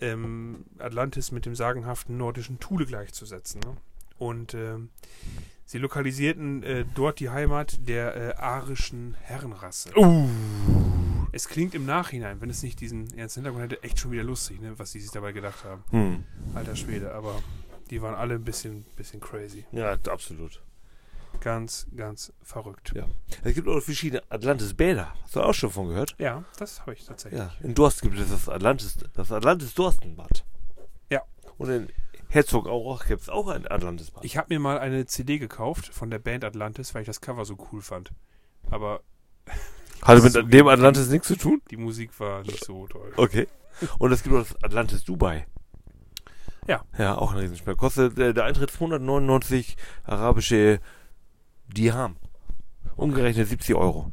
ähm, 0.01 0.65
Atlantis 0.79 1.31
mit 1.31 1.47
dem 1.47 1.55
sagenhaften 1.55 2.17
nordischen 2.17 2.59
Thule 2.59 2.85
gleichzusetzen. 2.85 3.61
Ne? 3.61 3.77
Und 4.19 4.55
ähm, 4.55 4.91
sie 5.67 5.79
lokalisierten 5.79 6.63
äh, 6.63 6.85
dort 6.95 7.21
die 7.21 7.29
Heimat 7.29 7.87
der 7.87 8.17
äh, 8.17 8.35
arischen 8.37 9.15
Herrenrasse. 9.21 9.91
Uh. 9.97 10.29
Es 11.33 11.49
klingt 11.49 11.75
im 11.75 11.85
Nachhinein, 11.85 12.41
wenn 12.41 12.49
es 12.49 12.63
nicht 12.63 12.81
diesen 12.81 13.13
ernsten 13.19 13.43
Hintergrund 13.43 13.71
hätte, 13.73 13.83
echt 13.83 13.99
schon 13.99 14.11
wieder 14.11 14.25
lustig, 14.25 14.61
ne, 14.61 14.79
was 14.79 14.93
die 14.93 15.01
sich 15.01 15.11
dabei 15.11 15.33
gedacht 15.33 15.65
haben. 15.65 15.85
Hm. 15.91 16.25
Alter 16.55 16.77
Schwede, 16.77 17.13
aber 17.13 17.43
die 17.91 18.01
waren 18.01 18.15
alle 18.15 18.37
ein 18.37 18.45
bisschen, 18.45 18.87
bisschen 18.97 19.21
crazy. 19.21 19.67
Ja, 19.73 19.99
absolut. 20.09 20.63
Ganz, 21.41 21.87
ganz 21.95 22.33
verrückt. 22.43 22.93
Ja. 22.95 23.05
Es 23.45 23.55
gibt 23.55 23.69
auch 23.69 23.81
verschiedene 23.81 24.23
Atlantis-Bäder. 24.31 25.15
Hast 25.23 25.37
du 25.37 25.43
auch 25.43 25.53
schon 25.53 25.71
von 25.71 25.89
gehört? 25.89 26.15
Ja, 26.19 26.45
das 26.59 26.81
habe 26.81 26.95
ich 26.95 27.05
tatsächlich. 27.05 27.39
Ja. 27.39 27.53
In 27.63 27.75
Dorst 27.75 28.01
gibt 28.01 28.19
es 28.19 28.31
das 28.31 28.49
Atlantis, 28.49 28.97
das 29.13 29.31
Atlantis-Dorstenbad. 29.31 30.45
Ja. 31.11 31.23
Und 31.59 31.69
in 31.69 31.89
Herzogenaurach 32.29 33.07
gibt 33.07 33.23
es 33.23 33.29
auch 33.29 33.49
ein 33.49 33.67
Atlantis-Bad. 33.71 34.25
Ich 34.25 34.37
habe 34.37 34.53
mir 34.53 34.61
mal 34.61 34.79
eine 34.79 35.07
CD 35.07 35.39
gekauft 35.39 35.87
von 35.89 36.11
der 36.11 36.19
Band 36.19 36.45
Atlantis, 36.45 36.95
weil 36.95 37.03
ich 37.03 37.07
das 37.07 37.21
Cover 37.21 37.45
so 37.45 37.57
cool 37.73 37.83
fand. 37.83 38.11
Aber 38.71 39.01
Hatte 40.03 40.23
mit 40.23 40.33
so 40.33 40.43
dem 40.43 40.69
Atlantis 40.69 41.09
nichts 41.09 41.29
zu 41.29 41.37
tun? 41.37 41.63
die 41.71 41.77
Musik 41.77 42.19
war 42.21 42.43
nicht 42.43 42.65
so 42.65 42.87
toll. 42.89 43.13
Okay. 43.17 43.47
Und 43.99 44.13
es 44.13 44.23
gibt 44.23 44.35
auch 44.35 44.41
das 44.41 44.63
Atlantis 44.63 45.05
Dubai. 45.05 45.47
Ja. 46.67 46.83
Ja, 46.99 47.17
auch 47.17 47.33
ein 47.33 47.39
Riesenspiel. 47.39 47.77
Kostet 47.77 48.19
äh, 48.19 48.35
der 48.35 48.45
Eintritt 48.45 48.71
299 48.73 49.77
arabische 50.05 50.81
Dirham. 51.69 52.17
Umgerechnet 52.97 53.47
70 53.49 53.77
Euro. 53.77 54.13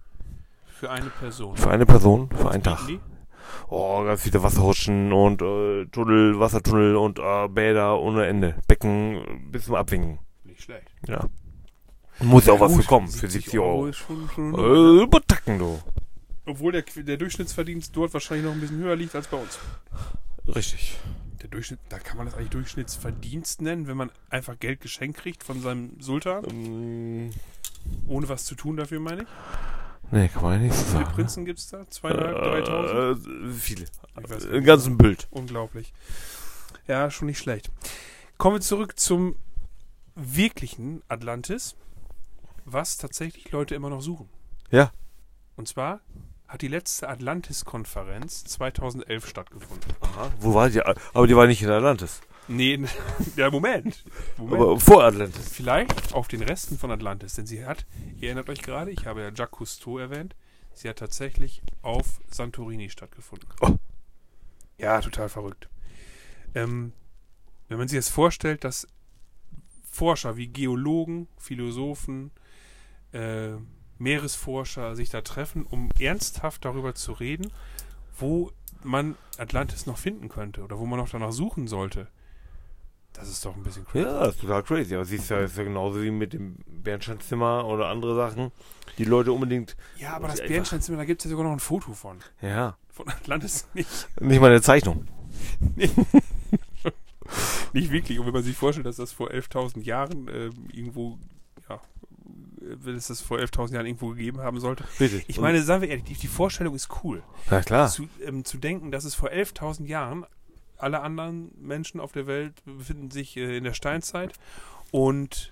Für 0.67 0.91
eine 0.91 1.09
Person. 1.09 1.57
Für 1.57 1.71
eine 1.71 1.85
Person, 1.85 2.29
für 2.29 2.51
einen 2.51 2.61
Tag. 2.63 2.85
die? 2.87 2.99
Oh, 3.69 4.03
ganz 4.03 4.21
viele 4.23 4.41
Wasserrutschen 4.43 5.11
und 5.13 5.41
äh, 5.41 5.85
Tunnel, 5.87 6.39
Wassertunnel 6.39 6.95
und 6.95 7.19
äh, 7.19 7.47
Bäder 7.47 7.99
ohne 7.99 8.25
Ende. 8.25 8.55
Becken 8.67 9.49
bis 9.51 9.65
zum 9.65 9.75
Abwinken. 9.75 10.19
Nicht 10.43 10.63
schlecht. 10.63 10.87
Ja. 11.07 11.25
Muss 12.19 12.45
ja 12.45 12.53
auch 12.53 12.59
was 12.59 12.73
Gut, 12.73 12.83
für 12.83 12.87
kommen, 12.87 13.07
für 13.07 13.29
70 13.29 13.59
Euro. 13.59 13.87
ist 13.87 13.97
schon, 13.97 14.29
schon 14.33 14.53
Äh, 14.53 15.03
übertacken 15.03 15.57
du. 15.59 15.79
Obwohl 16.45 16.71
der, 16.73 16.83
der 16.83 17.17
Durchschnittsverdienst 17.17 17.95
dort 17.95 18.13
wahrscheinlich 18.13 18.45
noch 18.45 18.53
ein 18.53 18.59
bisschen 18.61 18.77
höher 18.77 18.95
liegt 18.95 19.15
als 19.15 19.27
bei 19.27 19.37
uns. 19.37 19.57
Richtig. 20.47 20.97
Der 21.41 21.49
Durchschnitt, 21.49 21.79
da 21.89 21.99
kann 21.99 22.17
man 22.17 22.25
das 22.25 22.35
eigentlich 22.35 22.49
Durchschnittsverdienst 22.51 23.61
nennen, 23.61 23.87
wenn 23.87 23.97
man 23.97 24.11
einfach 24.29 24.59
Geld 24.59 24.81
geschenkt 24.81 25.19
kriegt 25.19 25.43
von 25.43 25.61
seinem 25.61 25.99
Sultan, 25.99 26.45
Ähm, 26.49 27.29
ohne 28.07 28.29
was 28.29 28.45
zu 28.45 28.55
tun 28.55 28.77
dafür, 28.77 28.99
meine 28.99 29.23
ich. 29.23 29.27
Nee, 30.13 30.27
kann 30.29 30.43
man 30.43 30.53
ja 30.53 30.59
nicht 30.59 30.73
so 30.75 30.81
Wie 30.81 30.89
viele 30.89 31.03
sagen. 31.03 31.15
Prinzen 31.15 31.45
gibt 31.45 31.59
es 31.59 31.67
da? 31.67 31.89
Zweieinhalb, 31.89 32.37
dreitausend? 32.37 33.27
Äh, 33.27 33.51
viele. 33.51 33.85
Im 34.51 34.63
ganzen 34.63 34.97
Bild. 34.97 35.27
Unglaublich. 35.31 35.93
Ja, 36.87 37.09
schon 37.09 37.27
nicht 37.27 37.39
schlecht. 37.39 37.71
Kommen 38.37 38.57
wir 38.57 38.61
zurück 38.61 38.99
zum 38.99 39.35
wirklichen 40.15 41.01
Atlantis, 41.07 41.75
was 42.65 42.97
tatsächlich 42.97 43.51
Leute 43.51 43.75
immer 43.75 43.89
noch 43.89 44.01
suchen. 44.01 44.29
Ja. 44.69 44.91
Und 45.55 45.67
zwar 45.67 46.01
hat 46.47 46.61
die 46.61 46.67
letzte 46.67 47.09
Atlantis-Konferenz 47.09 48.43
2011 48.45 49.27
stattgefunden. 49.27 49.93
Aha. 50.01 50.31
Wo 50.39 50.53
war 50.53 50.69
die? 50.69 50.81
Aber 50.83 51.27
die 51.27 51.35
war 51.35 51.47
nicht 51.47 51.61
in 51.63 51.69
Atlantis. 51.69 52.21
Nee, 52.47 52.79
ja, 53.35 53.49
Moment. 53.49 54.03
Moment. 54.37 54.61
Aber 54.61 54.79
vor 54.79 55.03
Atlantis. 55.03 55.49
Vielleicht 55.49 56.13
auf 56.13 56.27
den 56.27 56.41
Resten 56.41 56.77
von 56.77 56.91
Atlantis, 56.91 57.35
denn 57.35 57.45
sie 57.45 57.65
hat, 57.65 57.85
ihr 58.17 58.29
erinnert 58.29 58.49
euch 58.49 58.61
gerade, 58.61 58.91
ich 58.91 59.05
habe 59.05 59.21
ja 59.21 59.31
Jacques 59.33 59.57
Cousteau 59.57 59.97
erwähnt, 59.97 60.35
sie 60.73 60.89
hat 60.89 60.97
tatsächlich 60.97 61.61
auf 61.81 62.19
Santorini 62.29 62.89
stattgefunden. 62.89 63.47
Oh. 63.61 63.77
Ja, 64.77 64.99
total 65.01 65.29
verrückt. 65.29 65.69
Ähm, 66.55 66.93
wenn 67.69 67.77
man 67.77 67.87
sich 67.87 67.95
jetzt 67.95 68.09
vorstellt, 68.09 68.63
dass 68.63 68.87
Forscher 69.89 70.37
wie 70.37 70.47
Geologen, 70.47 71.27
Philosophen, 71.37 72.31
äh, 73.13 73.51
Meeresforscher 73.99 74.95
sich 74.95 75.09
da 75.09 75.21
treffen, 75.21 75.65
um 75.65 75.89
ernsthaft 75.99 76.65
darüber 76.65 76.95
zu 76.95 77.13
reden, 77.13 77.51
wo 78.17 78.51
man 78.83 79.15
Atlantis 79.37 79.85
noch 79.85 79.97
finden 79.97 80.29
könnte 80.29 80.61
oder 80.61 80.79
wo 80.79 80.85
man 80.85 80.99
noch 80.99 81.09
danach 81.09 81.31
suchen 81.31 81.67
sollte. 81.67 82.07
Das 83.13 83.29
ist 83.29 83.45
doch 83.45 83.55
ein 83.55 83.63
bisschen 83.63 83.85
crazy. 83.85 84.05
Ja, 84.05 84.19
das 84.19 84.35
ist 84.35 84.41
total 84.41 84.63
crazy. 84.63 84.95
Aber 84.95 85.05
siehst 85.05 85.29
du, 85.29 85.35
ja, 85.35 85.41
ist 85.41 85.57
ja 85.57 85.63
genauso 85.63 86.01
wie 86.01 86.11
mit 86.11 86.33
dem 86.33 86.57
Bernsteinzimmer 86.67 87.65
oder 87.65 87.87
andere 87.87 88.15
Sachen, 88.15 88.51
die 88.97 89.05
Leute 89.05 89.31
unbedingt. 89.31 89.77
Ja, 89.97 90.15
aber 90.15 90.27
das 90.27 90.41
Bernsteinzimmer, 90.41 90.97
da 90.97 91.05
gibt 91.05 91.21
es 91.21 91.25
ja 91.25 91.29
sogar 91.29 91.45
noch 91.45 91.53
ein 91.53 91.59
Foto 91.59 91.93
von. 91.93 92.17
Ja. 92.41 92.75
Von 92.89 93.07
Atlantis 93.09 93.67
nicht. 93.73 94.07
Nicht 94.19 94.41
mal 94.41 94.49
eine 94.49 94.61
Zeichnung. 94.61 95.07
Nicht 97.73 97.91
wirklich. 97.91 98.19
Und 98.19 98.25
wenn 98.27 98.33
man 98.33 98.43
sich 98.43 98.55
vorstellt, 98.55 98.85
dass 98.85 98.97
das 98.97 99.11
vor 99.11 99.31
11.000 99.31 99.81
Jahren 99.81 100.27
äh, 100.27 100.51
irgendwo, 100.71 101.17
ja, 101.67 101.81
wenn 102.61 102.95
es 102.95 103.07
das 103.07 103.21
vor 103.21 103.39
11.000 103.39 103.73
Jahren 103.73 103.85
irgendwo 103.85 104.09
gegeben 104.09 104.41
haben 104.41 104.59
sollte. 104.59 104.83
Richtig. 104.99 105.25
Ich 105.27 105.39
meine, 105.39 105.61
sagen 105.63 105.81
wir 105.81 105.89
ehrlich, 105.89 106.05
die, 106.05 106.13
die 106.13 106.27
Vorstellung 106.27 106.75
ist 106.75 106.89
cool. 107.03 107.23
Na 107.49 107.61
klar. 107.61 107.89
Zu, 107.89 108.07
ähm, 108.23 108.45
zu 108.45 108.57
denken, 108.57 108.91
dass 108.91 109.05
es 109.05 109.15
vor 109.15 109.29
11.000 109.29 109.85
Jahren 109.85 110.25
alle 110.83 111.01
anderen 111.01 111.51
Menschen 111.59 111.99
auf 111.99 112.11
der 112.11 112.27
Welt 112.27 112.53
befinden 112.65 113.09
sich 113.09 113.37
äh, 113.37 113.57
in 113.57 113.63
der 113.63 113.73
Steinzeit 113.73 114.33
und 114.91 115.51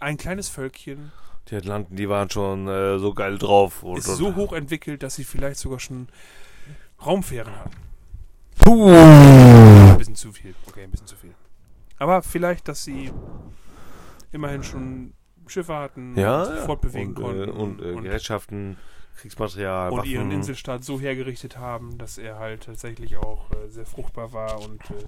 ein 0.00 0.16
kleines 0.16 0.48
Völkchen 0.48 1.12
Die 1.48 1.56
Atlanten, 1.56 1.96
die 1.96 2.08
waren 2.08 2.28
schon 2.28 2.68
äh, 2.68 2.98
so 2.98 3.14
geil 3.14 3.38
drauf. 3.38 3.82
Und, 3.82 3.98
ist 3.98 4.08
und, 4.08 4.16
so 4.16 4.34
hoch 4.34 4.52
entwickelt, 4.52 5.02
dass 5.02 5.14
sie 5.14 5.24
vielleicht 5.24 5.58
sogar 5.58 5.80
schon 5.80 6.08
Raumfähren 7.04 7.54
hatten. 7.56 7.76
Puh. 8.64 8.88
Ein 8.88 9.98
bisschen 9.98 10.14
zu 10.14 10.32
viel. 10.32 10.54
Okay, 10.68 10.84
ein 10.84 10.90
bisschen 10.90 11.06
zu 11.06 11.16
viel. 11.16 11.34
Aber 11.98 12.22
vielleicht, 12.22 12.68
dass 12.68 12.84
sie 12.84 13.12
immerhin 14.32 14.62
schon 14.62 15.14
Schiffe 15.46 15.74
hatten, 15.74 16.16
Ja, 16.16 16.44
sich 16.44 16.60
fortbewegen 16.60 17.08
und, 17.08 17.22
konnten 17.22 17.48
Äh, 17.48 17.52
und, 17.52 17.80
äh, 17.80 17.92
und, 17.92 18.02
Gerätschaften, 18.04 18.76
Kriegsmaterial, 19.16 19.90
und 19.90 19.98
Waffen. 19.98 20.10
ihren 20.10 20.30
Inselstaat 20.30 20.84
so 20.84 21.00
hergerichtet 21.00 21.58
haben, 21.58 21.98
dass 21.98 22.18
er 22.18 22.38
halt 22.38 22.64
tatsächlich 22.64 23.16
auch 23.16 23.50
äh, 23.52 23.68
sehr 23.68 23.86
fruchtbar 23.86 24.32
war 24.32 24.60
und 24.60 24.82
äh, 24.90 25.04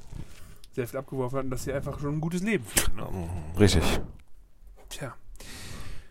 sehr 0.72 0.86
viel 0.86 0.98
abgeworfen 0.98 1.38
hatten, 1.38 1.50
dass 1.50 1.64
sie 1.64 1.72
einfach 1.72 1.98
schon 2.00 2.16
ein 2.16 2.20
gutes 2.20 2.42
Leben 2.42 2.64
führen. 2.64 2.96
Ne? 2.96 3.08
Mhm, 3.10 3.58
Richtig. 3.58 4.00
Tja. 4.88 5.14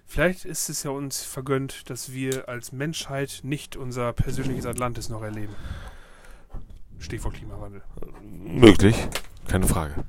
Vielleicht 0.05 0.45
ist 0.45 0.69
es 0.69 0.83
ja 0.83 0.91
uns 0.91 1.23
vergönnt, 1.23 1.89
dass 1.89 2.13
wir 2.13 2.47
als 2.47 2.71
Menschheit 2.71 3.39
nicht 3.43 3.75
unser 3.75 4.13
persönliches 4.13 4.65
Atlantis 4.65 5.09
noch 5.09 5.23
erleben. 5.23 5.55
Stichwort 6.99 7.33
Klimawandel. 7.35 7.81
Möglich. 8.21 9.07
Keine 9.47 9.67
Frage. 9.67 10.03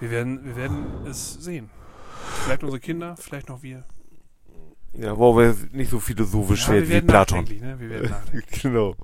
Wir 0.00 0.10
werden, 0.10 0.44
wir 0.44 0.56
werden 0.56 1.06
es 1.06 1.34
sehen. 1.34 1.70
Vielleicht 2.44 2.62
unsere 2.62 2.80
Kinder, 2.80 3.16
vielleicht 3.16 3.48
noch 3.48 3.62
wir. 3.62 3.84
Ja, 4.96 5.16
wo 5.18 5.36
wir 5.36 5.56
nicht 5.72 5.90
so 5.90 5.98
philosophisch 6.00 6.66
Ja, 6.68 6.74
werden 6.74 6.88
wie 6.90 7.00
Platon. 7.00 7.44
ne? 7.44 7.76
Wir 7.78 7.90
werden 7.90 8.14
genau. 8.62 8.94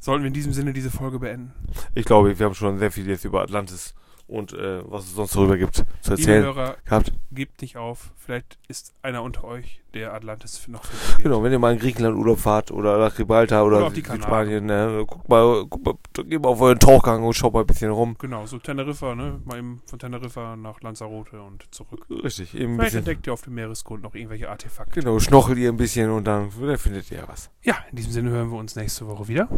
Sollten 0.00 0.22
wir 0.22 0.28
in 0.28 0.34
diesem 0.34 0.52
Sinne 0.52 0.72
diese 0.72 0.90
Folge 0.90 1.18
beenden? 1.18 1.52
Ich 1.94 2.04
glaube, 2.04 2.38
wir 2.38 2.46
haben 2.46 2.54
schon 2.54 2.78
sehr 2.78 2.90
viel 2.90 3.06
jetzt 3.08 3.24
über 3.24 3.42
Atlantis 3.42 3.94
und 4.26 4.52
äh, 4.54 4.82
was 4.90 5.04
es 5.04 5.14
sonst 5.14 5.36
darüber 5.36 5.56
gibt 5.58 5.76
zu 5.76 5.82
Liebe 5.82 6.10
erzählen 6.12 6.42
Hörer, 6.44 6.76
gehabt. 6.84 7.12
gebt 7.30 7.60
nicht 7.60 7.76
auf. 7.76 8.12
Vielleicht 8.16 8.58
ist 8.68 8.94
einer 9.02 9.22
unter 9.22 9.44
euch, 9.44 9.82
der 9.92 10.14
Atlantis 10.14 10.66
noch 10.68 10.84
finden 10.84 11.06
wird. 11.08 11.22
Genau, 11.24 11.42
wenn 11.42 11.52
ihr 11.52 11.58
mal 11.58 11.72
in 11.74 11.78
Griechenland 11.78 12.16
Urlaub 12.16 12.38
fahrt 12.38 12.70
oder 12.70 12.98
nach 12.98 13.14
Gibraltar 13.16 13.64
oder, 13.66 13.76
Oder 13.78 13.86
auf 13.88 13.92
die. 13.92 14.00
Südspanien, 14.02 14.64
ne, 14.64 15.04
guckt 15.06 15.28
mal, 15.28 15.66
guckt 15.66 15.84
mal, 15.84 16.24
geht 16.24 16.40
mal 16.42 16.48
auf 16.48 16.60
euren 16.60 16.78
Tauchgang 16.78 17.22
und 17.22 17.34
schaut 17.34 17.52
mal 17.52 17.60
ein 17.60 17.66
bisschen 17.66 17.90
rum. 17.90 18.16
Genau, 18.18 18.46
so 18.46 18.58
Teneriffa, 18.58 19.14
ne? 19.14 19.40
Mal 19.44 19.58
eben 19.58 19.82
von 19.84 19.98
Teneriffa 19.98 20.56
nach 20.56 20.80
Lanzarote 20.80 21.42
und 21.42 21.64
zurück. 21.74 22.06
Richtig, 22.08 22.54
eben 22.54 22.74
Vielleicht 22.76 22.78
bisschen. 22.92 22.98
entdeckt 23.00 23.26
ihr 23.26 23.32
auf 23.34 23.42
dem 23.42 23.54
Meeresgrund 23.54 24.02
noch 24.02 24.14
irgendwelche 24.14 24.48
Artefakte. 24.48 25.00
Genau, 25.00 25.18
schnochelt 25.18 25.58
ihr 25.58 25.70
ein 25.70 25.76
bisschen 25.76 26.10
und 26.10 26.24
dann, 26.24 26.50
dann 26.60 26.78
findet 26.78 27.10
ihr 27.10 27.24
was. 27.26 27.50
Ja, 27.62 27.76
in 27.90 27.96
diesem 27.96 28.12
Sinne 28.12 28.30
hören 28.30 28.50
wir 28.50 28.58
uns 28.58 28.74
nächste 28.74 29.06
Woche 29.06 29.28
wieder 29.28 29.48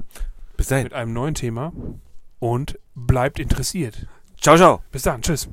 Bis 0.56 0.66
dahin. 0.68 0.84
mit 0.84 0.92
einem 0.94 1.12
neuen 1.12 1.34
Thema 1.34 1.72
und 2.40 2.78
bleibt 2.94 3.38
interessiert. 3.38 4.06
Ciao, 4.46 4.56
ciao. 4.56 4.80
Bis 4.92 5.02
dann, 5.02 5.20
tschüss. 5.22 5.48